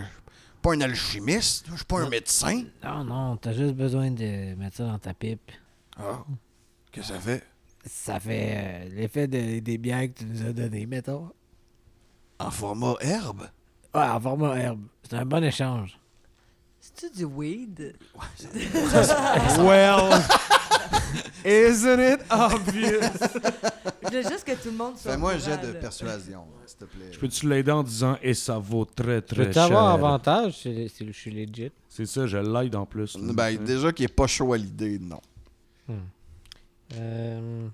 [0.66, 2.63] pas un alchimiste, je suis pas un médecin.
[2.84, 5.51] Non, non, t'as juste besoin de mettre ça dans ta pipe.
[5.97, 6.24] Ah,
[6.91, 7.43] qu'est-ce que ça fait?
[7.86, 11.30] Ça fait euh, l'effet de- des bières que tu nous as données, mettons.
[12.39, 13.47] En format herbe?
[13.93, 14.82] Ouais, en format herbe.
[15.03, 15.99] C'est un bon échange.
[16.95, 17.93] C'est-tu du weed?
[19.59, 20.09] well,
[21.43, 23.11] isn't it obvious?
[24.03, 25.11] Je veux juste que tout le monde soit.
[25.11, 27.09] Fais-moi un jet de persuasion, s'il te plaît.
[27.11, 29.63] Je peux-tu l'aider en disant, et ça vaut très très cher?
[29.63, 31.71] avoir avantage si si je suis legit?
[31.89, 33.17] C'est ça, je l'aide en plus.
[33.17, 35.19] Ben, déjà qu'il est pas chaud à l'idée, non.
[36.95, 37.67] Euh,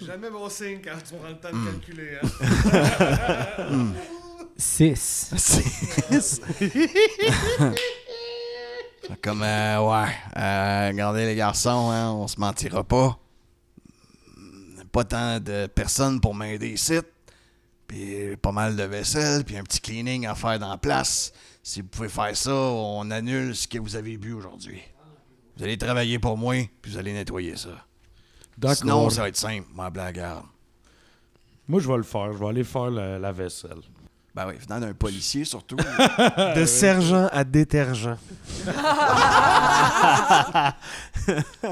[0.00, 1.66] Jamais bon signe quand tu prends le temps de Hmm.
[1.72, 3.92] calculer, hein?
[4.58, 5.34] 6.
[9.22, 13.18] Comme, euh, ouais, euh, regardez les garçons, hein, on se mentira pas.
[14.92, 16.98] Pas tant de personnes pour m'aider ici.
[17.86, 21.32] Puis pas mal de vaisselle, puis un petit cleaning à faire dans la place.
[21.62, 24.80] Si vous pouvez faire ça, on annule ce que vous avez bu aujourd'hui.
[25.56, 27.86] Vous allez travailler pour moi, puis vous allez nettoyer ça.
[28.58, 28.76] D'accord.
[28.76, 30.22] Sinon, ça va être simple, ma blague.
[31.68, 32.32] Moi, je vais le faire.
[32.32, 33.80] Je vais aller faire la, la vaisselle.
[34.36, 35.76] Ben oui, venant d'un policier surtout.
[36.56, 38.18] De sergent à détergent.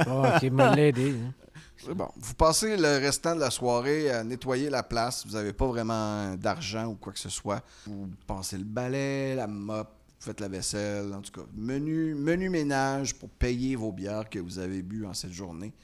[0.07, 1.11] Bon, ok, me l'aider.
[1.11, 1.33] hein.
[1.77, 2.09] C'est bon.
[2.17, 5.27] Vous passez le restant de la soirée à nettoyer la place.
[5.27, 7.63] Vous n'avez pas vraiment d'argent ou quoi que ce soit.
[7.87, 9.87] Vous passez le balai, la mop,
[10.19, 11.13] vous faites la vaisselle.
[11.13, 15.13] En tout cas, menu, menu ménage pour payer vos bières que vous avez bu en
[15.13, 15.75] cette journée.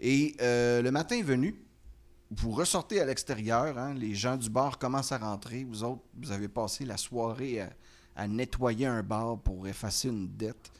[0.00, 1.54] Et euh, le matin est venu.
[2.30, 3.78] Vous ressortez à l'extérieur.
[3.78, 3.94] hein.
[3.94, 5.64] les gens du bar commencent à rentrer.
[5.64, 7.70] Vous autres, vous avez passé la soirée à,
[8.16, 10.70] à nettoyer un bar pour effacer une dette.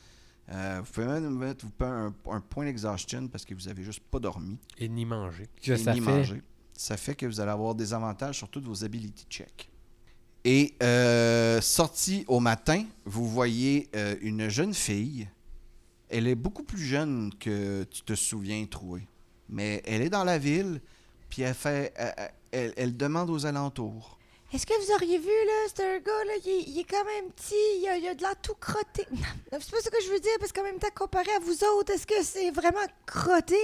[0.48, 4.18] Euh, vous pouvez même mettre un, un point d'exhaustion parce que vous avez juste pas
[4.20, 5.48] dormi Et ni manger.
[5.62, 6.10] Que et ça ni fait?
[6.10, 6.42] manger.
[6.72, 9.68] Ça fait que vous allez avoir des avantages sur toutes vos ability checks.
[10.44, 15.28] Et euh, sorti au matin, vous voyez euh, une jeune fille.
[16.08, 19.06] Elle est beaucoup plus jeune que tu te souviens, Troué.
[19.48, 20.80] Mais elle est dans la ville,
[21.30, 24.12] puis elle fait, elle, elle- elle demande aux alentours.
[24.52, 27.04] Est-ce que vous auriez vu, là, c'est un gars, là, il est, il est quand
[27.04, 29.04] même petit, il a, il a de l'air tout crotté.
[29.10, 31.64] Non, c'est pas ce que je veux dire, parce qu'en même temps, comparé à vous
[31.64, 33.56] autres, est-ce que c'est vraiment crotté?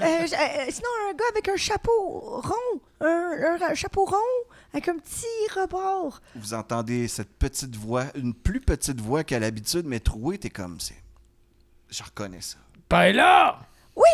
[0.00, 0.26] Euh, euh,
[0.68, 3.06] sinon, un gars avec un chapeau rond, un,
[3.58, 4.16] un- un chapeau rond,
[4.74, 5.24] avec un petit
[5.58, 6.20] rebord.
[6.36, 10.78] Vous entendez cette petite voix, une plus petite voix qu'à l'habitude, mais trouée, t'es comme,
[10.78, 11.02] c'est...
[11.88, 12.58] Je reconnais ça.
[12.86, 13.60] Pas là!
[13.96, 14.04] Oui!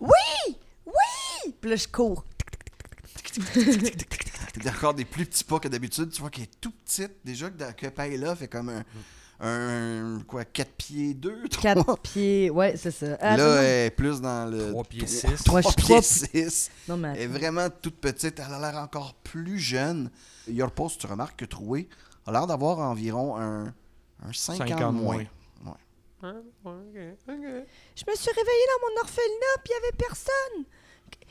[0.00, 0.56] Oui!
[0.84, 1.54] Oui!
[1.60, 2.24] Puis là, je cours.
[4.62, 6.10] T'as encore des plus petits pas que d'habitude.
[6.10, 7.12] Tu vois qu'elle est tout petite.
[7.24, 8.84] Déjà que, que Paella fait comme un...
[9.40, 11.62] un quoi, 4 pieds 2, 3.
[11.74, 13.16] Quatre pieds, ouais, c'est ça.
[13.20, 14.70] Ah, Là, non, elle est plus dans le...
[14.70, 15.44] Trois pieds trois- six.
[15.44, 16.70] trois Ouais, je suis pieds trois 6.
[16.88, 18.38] non, mais Elle est vraiment toute petite.
[18.38, 20.10] Elle a l'air encore plus jeune.
[20.48, 21.88] Your Post, tu remarques que Troué
[22.26, 23.66] a l'air d'avoir environ un,
[24.22, 25.16] un 5, Cinq ans moins.
[25.16, 25.76] moins.
[26.22, 26.34] Ouais.
[27.96, 30.64] Je me suis réveillée dans mon orphelinat, puis il n'y avait personne.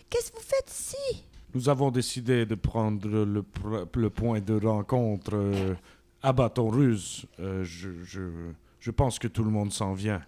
[0.09, 1.25] Qu'est-ce que vous faites ici?
[1.53, 5.75] Nous avons décidé de prendre le, point de rencontre euh,
[6.21, 7.25] à Bâton Ruse.
[7.39, 10.21] Euh, je, je, je pense que tout le monde s'en vient.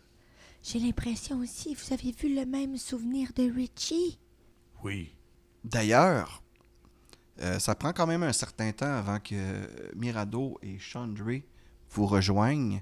[0.63, 4.19] J'ai l'impression aussi, vous avez vu le même souvenir de Richie?
[4.84, 5.15] Oui.
[5.63, 6.41] D'ailleurs,
[7.41, 9.36] euh, ça prend quand même un certain temps avant que
[9.95, 11.43] Mirado et Chandray
[11.91, 12.82] vous rejoignent.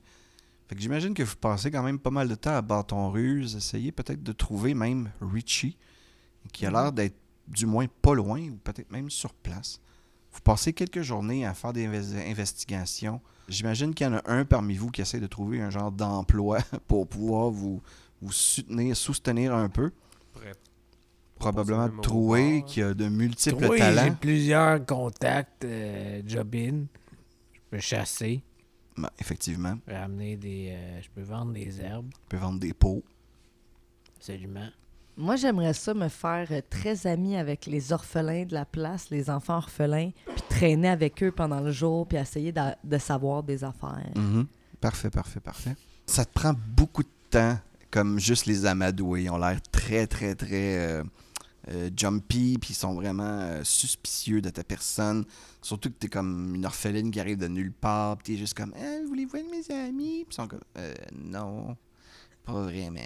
[0.67, 3.55] Fait que j'imagine que vous passez quand même pas mal de temps à Bâton Ruse,
[3.55, 5.77] essayez peut-être de trouver même Richie,
[6.53, 7.17] qui a l'air d'être
[7.49, 9.79] du moins pas loin, ou peut-être même sur place.
[10.31, 13.19] Vous passez quelques journées à faire des inves- investigations.
[13.47, 16.59] J'imagine qu'il y en a un parmi vous qui essaie de trouver un genre d'emploi
[16.87, 17.81] pour pouvoir vous,
[18.21, 19.91] vous soutenir, soutenir un peu.
[20.33, 20.51] Prêt.
[21.35, 24.15] Probablement Troué, qui a de multiples Oui, j'ai talents.
[24.19, 26.83] plusieurs contacts, euh, job-in.
[27.53, 28.43] Je peux chasser,
[28.97, 30.69] Ben, effectivement, je peux amener des...
[30.71, 33.03] euh, je peux vendre des herbes, on peut vendre des pots.
[34.17, 34.67] absolument.
[35.19, 39.29] Moi, j'aimerais ça me faire euh, très ami avec les orphelins de la place, les
[39.29, 43.65] enfants orphelins, puis traîner avec eux pendant le jour, puis essayer de, de savoir des
[43.65, 44.13] affaires.
[44.15, 44.47] Mhm.
[44.79, 45.75] Parfait, parfait, parfait.
[46.05, 47.57] Ça te prend beaucoup de temps,
[47.91, 49.23] comme juste les amadoués.
[49.23, 51.03] Ils ont l'air très, très, très euh,
[51.67, 55.25] euh, jumpy, puis ils sont vraiment suspicieux de ta personne.
[55.61, 58.73] Surtout que t'es comme une orpheline qui arrive de nulle part, puis t'es juste comme
[58.77, 60.23] Eh, voulez-vous être mes amis?
[60.23, 60.61] Puis ils sont comme
[61.13, 61.75] Non,
[62.51, 62.99] pas vraiment.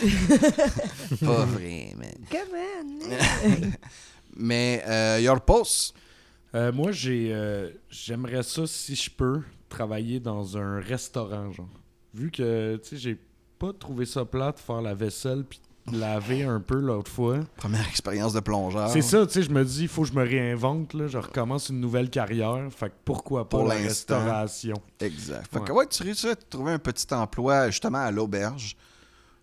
[1.20, 2.14] pas vraiment.
[2.30, 3.70] Comment?
[4.36, 5.94] Mais euh, Your Post,
[6.54, 11.68] Euh, moi, j'ai, euh, j'aimerais ça, si je peux, travailler dans un restaurant, genre.
[12.14, 13.18] Vu que, tu sais, j'ai
[13.58, 15.60] pas trouvé ça plate faire la vaisselle puis
[15.92, 17.40] laver un peu l'autre fois.
[17.56, 18.88] première expérience de plongeur.
[18.90, 21.18] C'est ça, tu sais, je me dis, il faut que je me réinvente, là, je
[21.18, 22.66] recommence une nouvelle carrière.
[22.70, 24.76] Fait que pourquoi pas Pour la restauration?
[25.00, 25.46] Exact.
[25.52, 25.64] Fait Ouais.
[25.64, 28.76] que ouais, tu réussis à trouver un petit emploi justement à l'auberge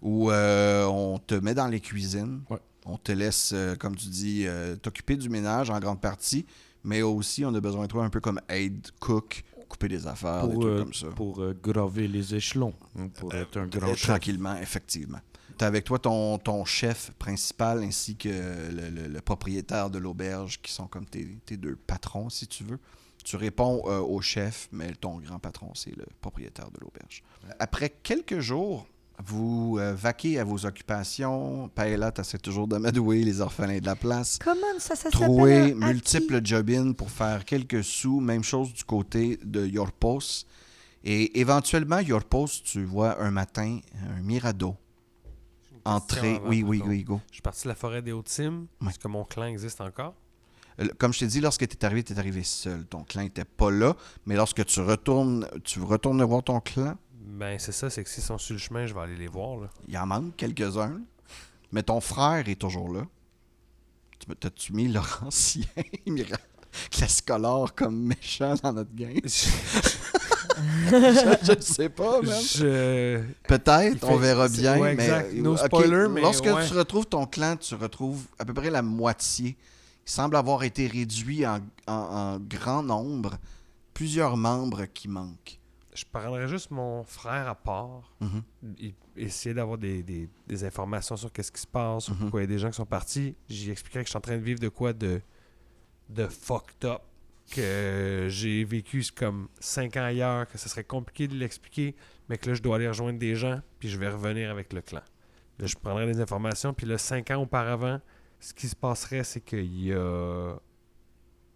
[0.02, 2.42] où euh, on te met dans les cuisines.
[2.50, 2.58] Ouais.
[2.86, 6.48] On te laisse, euh, comme tu dis, euh, t'occuper du ménage en grande partie,
[6.84, 10.48] mais aussi on a besoin de toi un peu comme aide cook, couper des affaires,
[10.48, 11.08] des Pour, trucs euh, comme ça.
[11.16, 14.08] pour graver les échelons, hein, pour être un grand chef.
[14.08, 15.20] tranquillement, effectivement.
[15.58, 19.98] Tu as avec toi ton, ton chef principal ainsi que le, le- le propriétaire de
[20.00, 22.80] l'auberge qui sont comme tes, tes deux patrons, si tu veux.
[23.24, 27.24] Tu réponds euh, au chef, mais ton grand patron, c'est le propriétaire de l'auberge.
[27.60, 28.88] Après quelques jours,
[29.24, 31.70] vous euh, vaquez à vos occupations.
[31.76, 34.40] Paella, tu toujours d'amadouer les orphelins de la place.
[34.44, 38.20] Comment ça, ça Trouver multiples job-in pour faire quelques sous.
[38.20, 40.48] Même chose du côté de Your Post.
[41.04, 43.80] Et éventuellement, Your Post, tu vois un matin
[44.18, 44.76] un Mirado
[45.86, 46.36] entrer.
[46.36, 47.20] avant, Oui, oui, oui, go.
[47.30, 48.68] Je suis parti de la forêt des Hautes-Cimes.
[48.88, 50.14] Est-ce que mon clan existe encore?
[50.80, 52.86] Euh, Comme je t'ai dit, lorsque tu es arrivé, tu es arrivé seul.
[52.86, 53.96] Ton clan n'était pas là.
[54.26, 58.24] Mais lorsque tu retournes, tu retournes voir ton clan, Ben, c'est ça, c'est que s'ils
[58.24, 59.58] sont sur le chemin, je vais aller les voir.
[59.60, 59.70] Là.
[59.88, 61.02] il en manque quelques-uns.
[61.72, 63.04] Mais ton frère est toujours là.
[64.40, 65.64] T'as-tu mis Laurentien,
[66.92, 69.20] Clascolore comme méchant dans notre gang?
[71.44, 72.32] je ne sais pas, même.
[72.42, 73.22] je...
[73.48, 74.78] Peut-être, on verra bien.
[74.80, 75.34] ouais, mais.
[75.34, 76.68] No spoiler, mais Lorsque ouais.
[76.68, 79.58] tu retrouves ton clan, tu retrouves à peu près la moitié.
[80.06, 83.38] Il semble avoir été réduit en, en- en grand nombre.
[83.94, 85.60] Plusieurs membres qui manquent.
[85.94, 88.12] je prendrais juste mon frère à part.
[88.22, 88.42] Mhm.
[88.80, 92.16] et- essayer d'avoir des, des- des informations sur qu'est-ce qui se passe, Mhm.
[92.18, 93.36] pourquoi il y a des gens qui sont partis.
[93.50, 95.22] J'y expliquerais que je suis en train de vivre de quoi de,
[96.10, 97.02] de fucked up,
[97.52, 101.96] que j'ai vécu comme 5 ans ailleurs, que ce serait compliqué de l'expliquer,
[102.30, 104.82] mais que là, je dois aller rejoindre des gens, puis je vais revenir avec le
[104.82, 105.02] clan.
[105.60, 108.00] Là, je prendrai des informations, puis là, 5 ans auparavant,
[108.40, 110.56] ce qui se passerait, c'est qu'il y a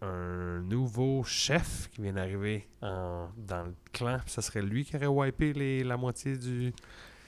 [0.02, 4.18] un nouveau chef qui vient d'arriver dans le clan.
[4.24, 6.72] puis Ça serait lui qui aurait wipé les, la moitié du,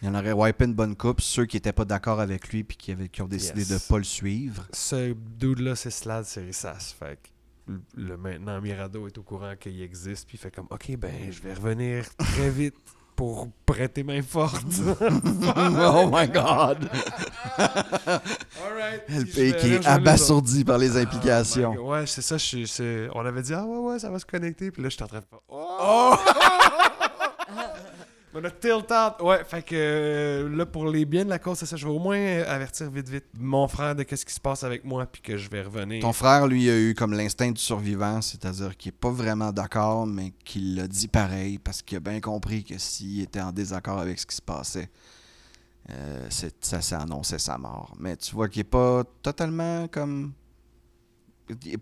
[0.02, 2.62] Il y en aurait wipé une bonne coupe, ceux qui n'étaient pas d'accord avec lui
[2.64, 3.68] puis qui, avaient, qui ont décidé Yes.
[3.70, 4.66] de ne pas le suivre.
[4.72, 6.94] ce dude-là, c'est Slad Serissas.
[6.98, 7.28] Fait que
[7.96, 11.40] le- maintenant Mirado est au courant qu'il existe, puis il fait comme Ok, ben je
[11.42, 12.74] vais revenir très vite
[13.16, 14.64] pour prêter main forte.
[15.00, 16.88] oh my god!
[19.08, 21.72] Le pays qui est abasourdi par les implications.
[21.84, 22.38] Ouais, c'est ça.
[22.38, 25.02] je on avait dit Ah ouais, ouais, ça va se connecter, puis là, je suis
[25.02, 26.14] en train de faire Oh!
[28.34, 29.22] On a tilt out.
[29.22, 31.76] Ouais, fait que euh, là, pour les biens de la cause, ça.
[31.76, 34.84] Je vais au moins avertir vite, vite mon frère de qu'est-ce qui se passe avec
[34.84, 36.02] moi, puis que je vais revenir.
[36.02, 40.06] Ton frère, lui, a eu comme l'instinct du survivant, c'est-à-dire qu'il est pas vraiment d'accord,
[40.06, 43.98] mais qu'il l'a dit pareil parce qu'il a bien compris que s'il était en désaccord
[43.98, 44.90] avec ce qui se passait,
[45.90, 47.94] euh, ça annoncé sa mort.
[47.98, 50.32] Mais tu vois qu'il est pas totalement comme.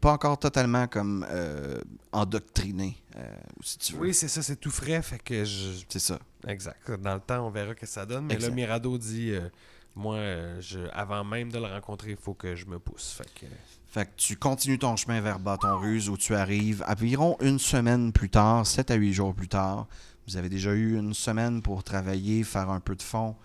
[0.00, 1.80] Pas encore totalement comme euh,
[2.12, 3.26] endoctriné, euh,
[3.62, 4.00] si tu veux.
[4.00, 5.82] Oui, c'est ça, c'est tout frais, fait que je.
[5.88, 6.18] C'est ça.
[6.46, 6.90] Exact.
[7.00, 8.26] Dans le temps, on verra ce que ça donne.
[8.26, 8.50] Mais Exact.
[8.50, 9.48] là, Mirado dit euh,
[9.94, 10.18] Moi,
[10.60, 13.12] je, avant même de le rencontrer, il faut que je me pousse.
[13.12, 13.46] Fait que.
[13.88, 18.12] Fait que tu continues ton chemin vers Bâton Ruse où tu arrives environ une semaine
[18.12, 19.86] plus tard, 7 à 8 jours plus tard.
[20.28, 23.36] Vous avez déjà eu une semaine pour travailler, faire un peu de fond.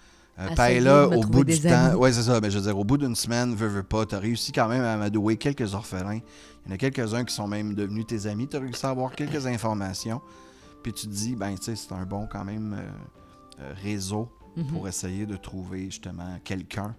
[0.42, 1.96] Euh, Paella, au bout du temps, amis.
[1.96, 4.16] ouais, c'est ça, mais je veux dire, au bout d'une semaine, veux, veux pas, tu
[4.16, 6.20] as réussi quand même à amadouer quelques orphelins.
[6.66, 8.90] Il y en a quelques-uns qui sont même devenus tes amis, tu as réussi à
[8.90, 10.22] avoir quelques informations.
[10.84, 14.30] Puis tu te dis, ben, tu sais, c'est un bon quand même euh, euh, réseau
[14.58, 14.66] Mhm.
[14.68, 16.94] pour essayer de trouver justement quelqu'un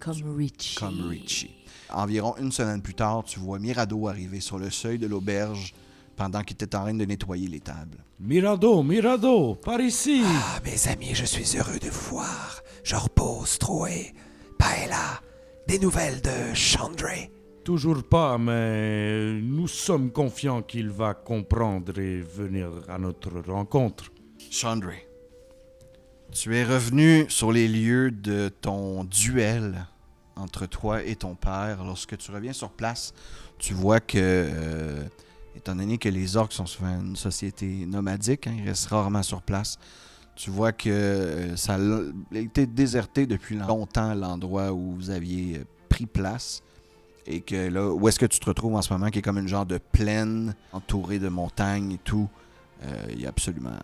[0.00, 0.74] Comme Richie.
[0.74, 1.54] comme Richie.
[1.92, 5.74] Environ une semaine plus tard, tu vois Mirado arriver sur le seuil de l'auberge
[6.16, 7.98] pendant qu'il était en train de nettoyer les tables.
[8.18, 10.22] Mirado, Mirado, par ici.
[10.24, 12.62] Ah, mes amis, je suis heureux de vous voir.
[12.82, 14.14] Je repose, Troé.
[14.58, 15.20] Paella,
[15.66, 17.30] des nouvelles de Chandray.
[17.64, 24.06] Toujours pas, mais nous sommes confiants qu'il va comprendre et venir à notre rencontre.
[24.50, 25.06] Chandray,
[26.32, 29.86] tu es revenu sur les lieux de ton duel
[30.36, 31.84] entre toi et ton père.
[31.84, 33.12] Lorsque tu reviens sur place,
[33.58, 35.04] tu vois que, euh,
[35.54, 39.42] étant donné que les orques sont souvent une société nomadique, hein, ils restent rarement sur
[39.42, 39.78] place,
[40.38, 45.64] tu vois que euh, ça a été déserté depuis longtemps l'endroit où vous aviez euh,
[45.88, 46.62] pris place.
[47.26, 49.38] Et que là, où est-ce que tu te retrouves en ce moment, qui est comme
[49.38, 52.28] une genre de plaine entourée de montagnes et tout,
[52.84, 53.76] euh, il n'y a absolument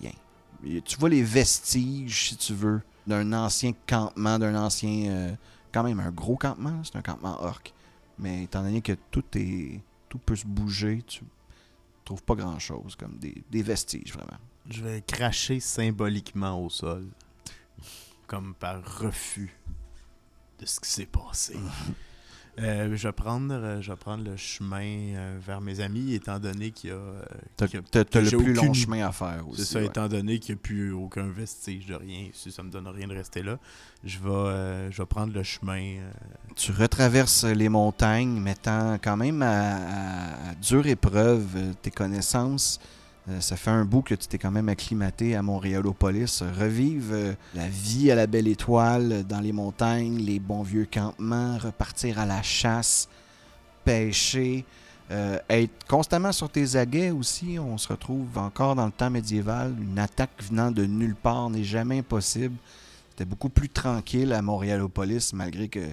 [0.00, 0.80] rien.
[0.82, 5.36] Tu vois les vestiges, si tu veux, d'un ancien campement, d'un ancien.
[5.72, 7.74] quand même un gros campement, c'est un campement orc.
[8.18, 9.80] Mais étant donné que tout est.
[10.08, 11.20] tout peut se bouger, tu
[12.04, 14.38] trouves pas grand chose, comme des vestiges vraiment.
[14.68, 17.06] Je vais cracher symboliquement au sol,
[18.26, 19.54] comme par refus
[20.60, 21.56] de ce qui s'est passé.
[22.58, 26.38] Euh, je, vais prendre, euh, je vais prendre le chemin euh, vers mes amis, étant
[26.38, 26.96] donné qu'il y a.
[26.96, 27.22] euh,
[27.56, 29.64] T'as le plus long chemin à faire aussi.
[29.64, 29.86] C'est ça, ouais.
[29.86, 33.08] étant donné qu'il n'y a plus aucun vestige de rien, si ça me donne rien
[33.08, 33.58] de rester là,
[34.04, 36.00] je vais, je vais prendre le chemin.
[36.54, 42.78] Tu retraverses les montagnes, mettant quand même à, dure épreuve tes connaissances.
[43.28, 46.42] Euh, ça fait un bout que tu t'es quand même acclimaté à Montréalopolis.
[46.58, 50.88] Revive euh, la vie à la belle étoile euh, dans les montagnes, les bons vieux
[50.92, 53.08] campements, repartir à la chasse,
[53.84, 54.64] pêcher,
[55.50, 57.58] être constamment sur tes aguets aussi.
[57.58, 59.74] On se retrouve encore dans le temps médiéval.
[59.78, 62.56] Une attaque venant de nulle part n'est jamais impossible.
[63.10, 65.86] C'était beaucoup plus tranquille à Montréalopolis, malgré que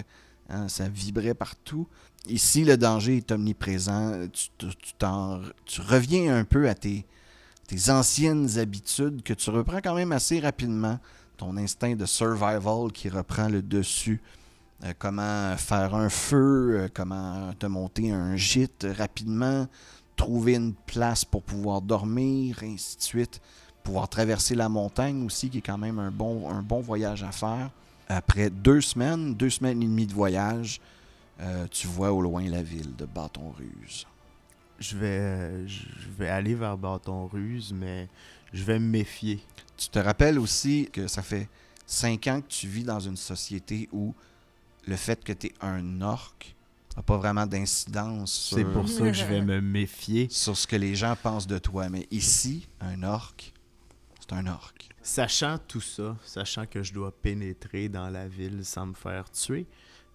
[0.48, 1.86] hein, ça vibrait partout.
[2.28, 4.14] Ici, le danger est omniprésent.
[4.32, 7.04] Tu reviens un peu à tes,
[7.70, 10.98] tes anciennes habitudes que tu reprends quand même assez rapidement.
[11.36, 14.20] Ton instinct de survival qui reprend le dessus.
[14.82, 19.68] Euh, comment faire un feu, euh, comment te monter un gîte rapidement,
[20.16, 23.40] trouver une place pour pouvoir dormir, et ainsi de suite.
[23.84, 27.70] Pouvoir traverser la montagne aussi, qui est quand même un bon, voyage à faire.
[28.08, 30.80] Après deux semaines, deux semaines et demie de voyage,
[31.40, 34.06] euh, tu vois au loin la ville de Bâton Ruse.
[34.80, 35.84] Je, vais, je
[36.18, 38.08] vais aller vers Bâton Ruse, mais
[38.52, 39.40] je vais me méfier.
[39.76, 41.48] Tu te rappelles aussi que ça fait
[41.86, 44.14] cinq ans que tu vis dans une société où
[44.86, 46.34] le fait que tu es un orc
[46.96, 50.28] n'a pas vraiment d'incidence sur, C'est pour ça que je vais me méfier.
[50.30, 51.88] sur ce que les gens pensent de toi.
[51.88, 53.52] Mais ici, un orc,
[54.20, 54.74] c'est un orc.
[55.02, 59.66] Sachant tout ça, sachant que je dois pénétrer dans la ville sans me faire tuer,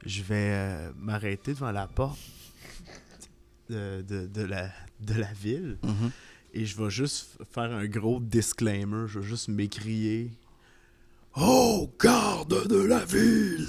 [0.06, 2.20] je vais euh, m'arrêter devant la porte
[3.70, 4.70] de, de- de la,
[5.02, 6.12] de la ville Mhm.
[6.54, 9.08] et je vais juste faire un gros disclaimer.
[9.08, 10.32] Je vais juste m'écrier
[11.36, 13.68] Oh, garde de la ville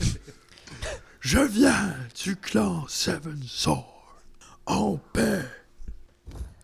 [1.20, 1.94] Je viens
[2.24, 4.16] du clan Seven Sword
[4.66, 5.42] en paix.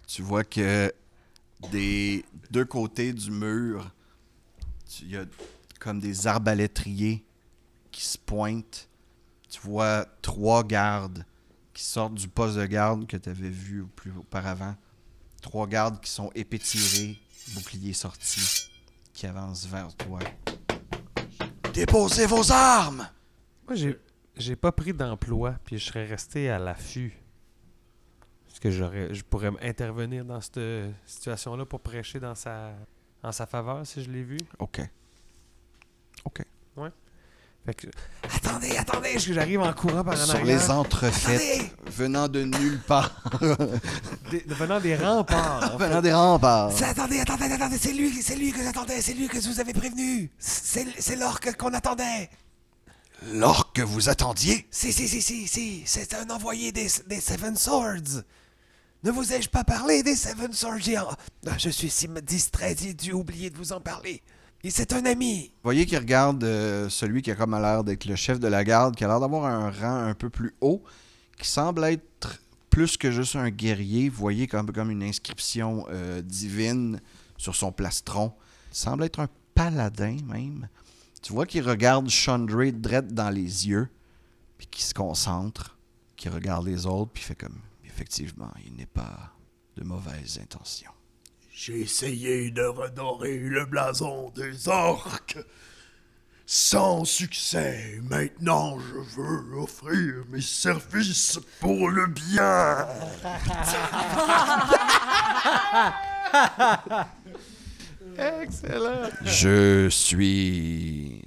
[0.07, 0.93] Tu vois que
[1.71, 3.91] des deux côtés du mur,
[4.89, 5.25] tu- il y a
[5.81, 7.25] comme des arbalétriers
[7.91, 8.89] qui se pointent.
[9.49, 11.25] Tu vois trois gardes
[11.73, 14.77] qui sortent du poste de garde que tu avais vu plus auparavant.
[15.41, 17.19] Trois gardes qui sont épées tirées,
[17.55, 18.71] boucliers sortis,
[19.13, 20.21] qui avancent vers toi.
[21.73, 23.09] Déposez vos armes!
[23.67, 23.99] Moi, j'ai,
[24.37, 27.19] j'ai pas pris d'emploi, puis je serais resté à l'affût.
[28.49, 30.61] Est-ce que j'aurais, je pourrais intervenir dans cette
[31.07, 32.75] situation-là pour prêcher dans sa,
[33.23, 34.37] en sa faveur si je l'ai vu?
[36.25, 36.43] OK.
[37.65, 37.87] Fait que,
[38.35, 40.59] attendez, attendez, que j'arrive en courant par en Sur arrière?
[40.59, 43.23] les entrefaites, venant de nulle part,
[44.33, 45.75] Des- venant des remparts.
[45.75, 45.87] en fait.
[45.87, 46.73] venant des remparts.
[46.73, 49.61] C'est- Attendez, attendez, attendez, c'est lui, c'est lui que j'attendais, c'est lui que je vous
[49.61, 50.29] avais prévenu.
[50.41, 52.31] C'est c'est l'orque qu'on attendait.
[53.33, 54.67] L'orque que vous attendiez?
[54.73, 58.25] Si, si, si, si, si, c'est un envoyé des, des Seven Swords.
[59.05, 61.15] Ne vous ai-je pas parlé des Seven Swords géants?
[61.47, 64.21] Ah, Je suis si distrait, j'ai dû oublier de vous en parler.
[64.65, 65.51] Et c'est un ami.
[65.57, 68.63] Vous voyez qu'il regarde euh, celui qui a comme l'air d'être le chef de la
[68.63, 70.83] garde, qui a l'air d'avoir un rang un peu plus haut,
[71.37, 72.41] qui semble être
[72.71, 74.09] plus que juste un guerrier.
[74.09, 77.01] Vous voyez comme, comme une inscription euh, divine
[77.37, 78.33] sur son plastron.
[78.71, 80.69] Il semble être un paladin même.
[81.23, 83.89] Tu vois qu'il regarde Chandray drette dans les yeux,
[84.59, 85.77] puis qu'il se concentre,
[86.17, 89.33] qu'il regarde les autres, puis fait comme effectivement, il n'est pas
[89.77, 90.93] de mauvaises intentions.
[91.65, 95.39] J'ai essayé de redorer le blason des orques.
[96.45, 98.01] Sans succès.
[98.03, 102.89] Maintenant, je veux offrir mes services pour le bien.
[109.25, 111.23] Je suis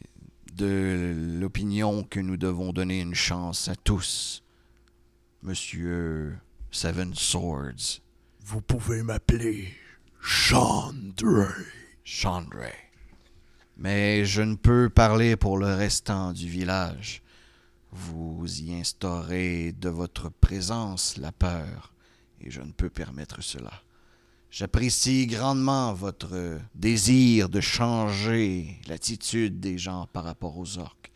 [0.53, 4.43] de l'opinion que nous devons donner une chance à tous.
[5.43, 6.37] Monsieur
[6.71, 8.01] Seven Swords,
[8.41, 9.73] Vous pouvez m'appeler
[10.27, 11.53] Chandray.
[12.03, 12.73] Chandray.
[13.77, 17.21] Mais je ne peux parler pour le restant du village.
[17.91, 21.93] Vous y instaurez de votre présence la peur,
[22.41, 23.83] et je ne peux permettre cela.
[24.49, 31.11] J'apprécie grandement votre désir de changer l'attitude des gens par rapport aux orques,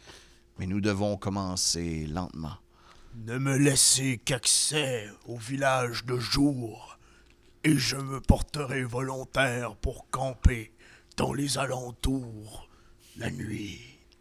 [0.59, 2.57] mais nous devons commencer lentement.
[3.25, 6.98] Ne me laissez qu'accès au village de jour,
[7.63, 10.73] et je me porterai volontaire pour camper
[11.17, 12.69] dans les alentours
[13.17, 13.79] la nuit.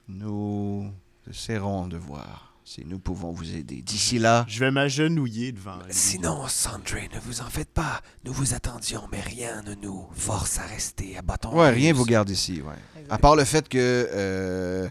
[0.09, 0.91] Nous
[1.31, 3.81] essaierons de voir si nous pouvons vous aider.
[3.83, 5.79] D'ici là, Je vais m'agenouiller devant.
[5.91, 8.03] Sinon, Sandré, ne vous en faites pas.
[8.25, 11.57] Nous vous attendions, mais rien ne nous force à rester à bâton.
[11.59, 12.75] Ouais, rien vous garde ici, ouais.
[13.09, 13.79] À part le fait que
[14.13, 14.89] euh,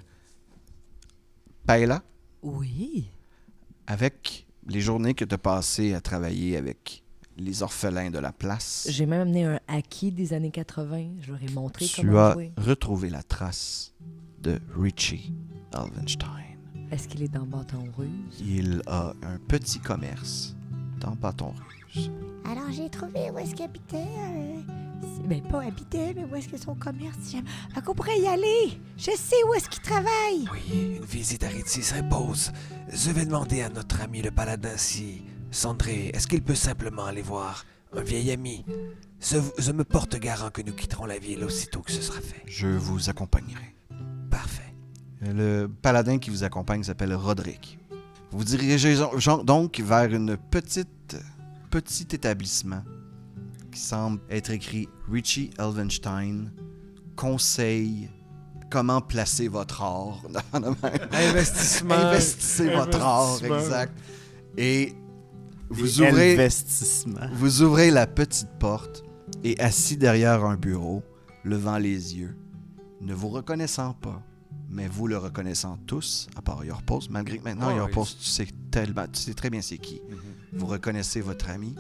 [1.66, 2.02] Paella,
[2.42, 3.12] Oui.
[3.86, 7.04] avec les journées que tu as passées à travailler avec
[7.38, 11.10] les orphelins de la place, J'ai même amené un acquis des années 80.
[11.22, 12.52] Je leur ai montré tu comment as jouer.
[12.58, 13.94] retrouvé la trace
[14.42, 15.34] de Richie
[15.74, 16.30] Alvenstein.
[16.92, 18.10] Est-ce qu'il est dans Bâton Ruse?
[18.40, 20.56] Il a un petit commerce
[21.00, 22.10] dans Bâton Rouge.
[22.46, 23.98] Alors, j'ai trouvé où est-ce qu'il habitait.
[23.98, 24.62] euh,
[25.02, 27.18] c'est- ben, pas habitait, mais où est-ce que son commerce.
[27.32, 27.44] j'aime.
[27.74, 28.80] Fait qu'on pourrait y aller.
[28.98, 30.48] Je sais où est-ce qu'il travaille.
[30.52, 32.52] Oui, une visite à Ritzy s'impose.
[32.92, 35.24] Je vais demander à notre ami le paladin si...
[35.52, 38.66] Sandré, est-ce qu'il peut simplement aller voir un vieil ami?
[39.20, 42.44] Je, je me porte garant que nous quitterons la ville aussitôt que ce sera fait.
[42.46, 43.76] Je vous accompagnerai.
[44.30, 44.74] Parfait.
[45.22, 47.80] Le paladin qui vous accompagne s'appelle Roderick.
[48.32, 48.96] Vous vous dirigez
[49.44, 51.18] donc vers une petite,
[51.72, 52.84] petit établissement
[53.72, 56.52] qui semble être écrit Richie Elvenstein,
[57.16, 58.10] conseil
[58.70, 60.22] comment placer votre or.
[61.12, 61.96] Investissement.
[61.96, 63.94] Investissez votre or, exact.
[64.58, 64.94] Et
[65.70, 66.50] vous ouvrez,
[67.34, 69.04] vous ouvrez la petite porte
[69.44, 71.04] et assis derrière un bureau,
[71.44, 72.36] levant les yeux,
[73.02, 74.22] ne vous reconnaissant pas,
[74.70, 78.48] mais vous le reconnaissant tous, à part Yorpos, malgré que maintenant Ouais, Yorpos, tu sais
[78.72, 80.02] tellement, tu sais très bien c'est qui.
[80.54, 81.76] Vous reconnaissez votre ami,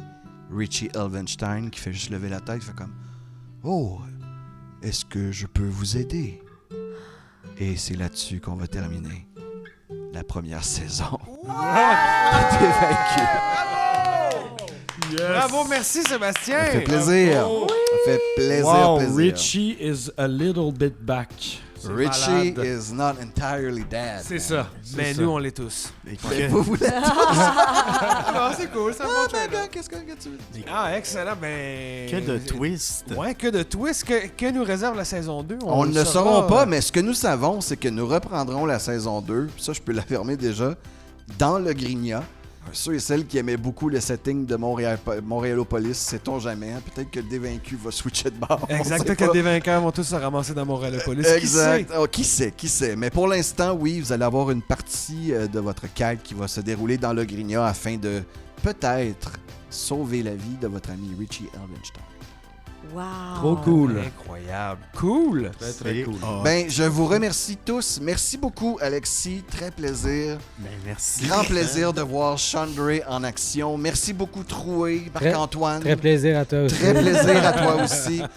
[0.51, 2.93] Richie Elvenstein, qui fait juste lever la tête, fait comme
[3.63, 3.99] Oh,
[4.81, 6.41] est-ce que je peux vous aider?
[7.57, 9.27] Et c'est là-dessus qu'on va terminer
[10.13, 11.17] la première saison.
[11.43, 13.21] T'es vaincu.
[15.17, 16.65] Bravo, merci Sébastien.
[16.65, 17.47] Ça fait plaisir.
[17.69, 19.15] Ça fait plaisir, Wow, plaisir.
[19.15, 21.29] Richie is a little bit back.
[21.85, 22.65] Richie malade.
[22.65, 24.21] is not entirely dead.
[24.23, 24.67] C'est ça.
[24.95, 25.21] Mais ça.
[25.21, 25.91] nous, on l'est tous.
[26.29, 29.47] Mais vous voulez Ah, c'est cool, ça Ah, va.
[29.47, 30.65] ben, qu'est-ce que tu veux dire?
[30.71, 31.35] Ah, excellent.
[31.39, 32.09] Ben.
[32.09, 33.05] Que de twist.
[33.15, 34.03] Ouais, que de twist.
[34.03, 36.81] Que, que nous réserve la saison 2 On ne le saura, saurons pas, euh, mais
[36.81, 39.49] ce que nous savons, c'est que nous reprendrons la saison 2.
[39.57, 40.73] Ça, je peux l'affirmer déjà.
[41.37, 42.23] Dans le Grignat.
[42.71, 46.71] Ceux et celles qui aimaient beaucoup le setting de Montréal, Montréalopolis, sait-on jamais.
[46.71, 48.65] hein, Peut-être que le dévaincu va switcher de bord.
[48.69, 51.23] Exact, que des vainqueurs vont tous se ramasser dans Montréalopolis.
[51.25, 51.89] Qui Exact.
[51.89, 51.97] sait?
[51.97, 52.95] Oh, Qui sait, qui sait.
[52.95, 56.47] Mais pour l'instant, oui, vous allez avoir une partie euh, de votre quête qui va
[56.47, 58.21] se dérouler dans le Grignat afin de
[58.63, 59.31] peut-être
[59.69, 62.01] sauver la vie de votre ami Richie Elvenstein.
[62.93, 63.03] Wow.
[63.39, 63.99] Trop cool.
[63.99, 64.81] Incroyable.
[64.95, 65.51] Cool.
[65.59, 66.13] Très, très cool.
[66.15, 66.43] hot.
[66.43, 67.99] Ben, je vous remercie tous.
[68.01, 69.43] Merci beaucoup, Alexis.
[69.49, 70.37] Très plaisir.
[70.57, 71.25] Ben, merci.
[71.27, 73.77] Grand plaisir de voir Chandray en action.
[73.77, 75.81] Merci beaucoup, Troué, Marc-Antoine.
[75.81, 76.75] Très plaisir à toi aussi.
[76.75, 78.21] Très plaisir à toi aussi.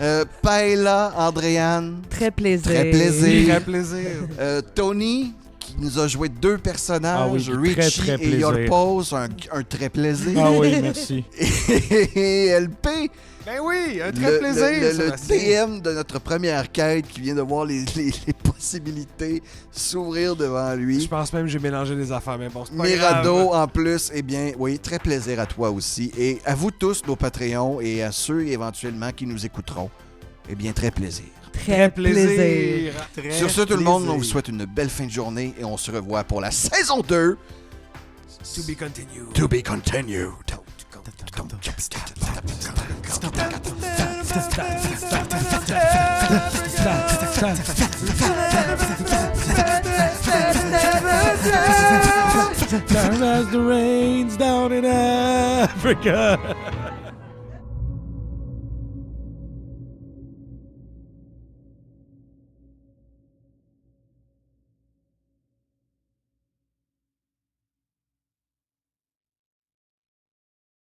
[0.00, 2.02] Euh, Paella, Andréane.
[2.10, 2.70] Très plaisir.
[2.70, 3.48] Très plaisir.
[3.48, 4.08] Très plaisir.
[4.38, 8.44] Euh, Tony, qui nous a joué deux personnages, Ah oui, du très, Richie très et
[8.44, 10.38] un, un très plaisir.
[10.38, 11.24] Ah oui, merci.
[12.14, 13.10] Et LP,
[13.46, 14.64] Ben oui, un le, très plaisir.
[14.64, 19.40] le- le- le de notre première quête qui vient de voir les, les- les possibilités
[19.70, 21.06] s'ouvrir devant Je lui.
[21.06, 23.62] pense même que j'ai mélangé les affaires, mais bon, c'est pas Mirado grave.
[23.62, 26.10] en plus, eh bien, oui, très plaisir à toi aussi.
[26.18, 29.90] Et à vous tous, nos Patreons, et à ceux éventuellement qui nous écouteront,
[30.48, 31.26] eh bien, très plaisir.
[31.52, 32.94] Très plaisir.
[33.16, 34.32] Très Sur ce, tout le monde, on vous plaisir.
[34.32, 37.38] souhaite une belle fin de journée et on se revoit pour la saison 2.
[38.56, 39.32] To be continued.
[39.34, 40.30] To be continued.
[44.36, 44.44] Down
[53.22, 56.74] as the rains down in Africa.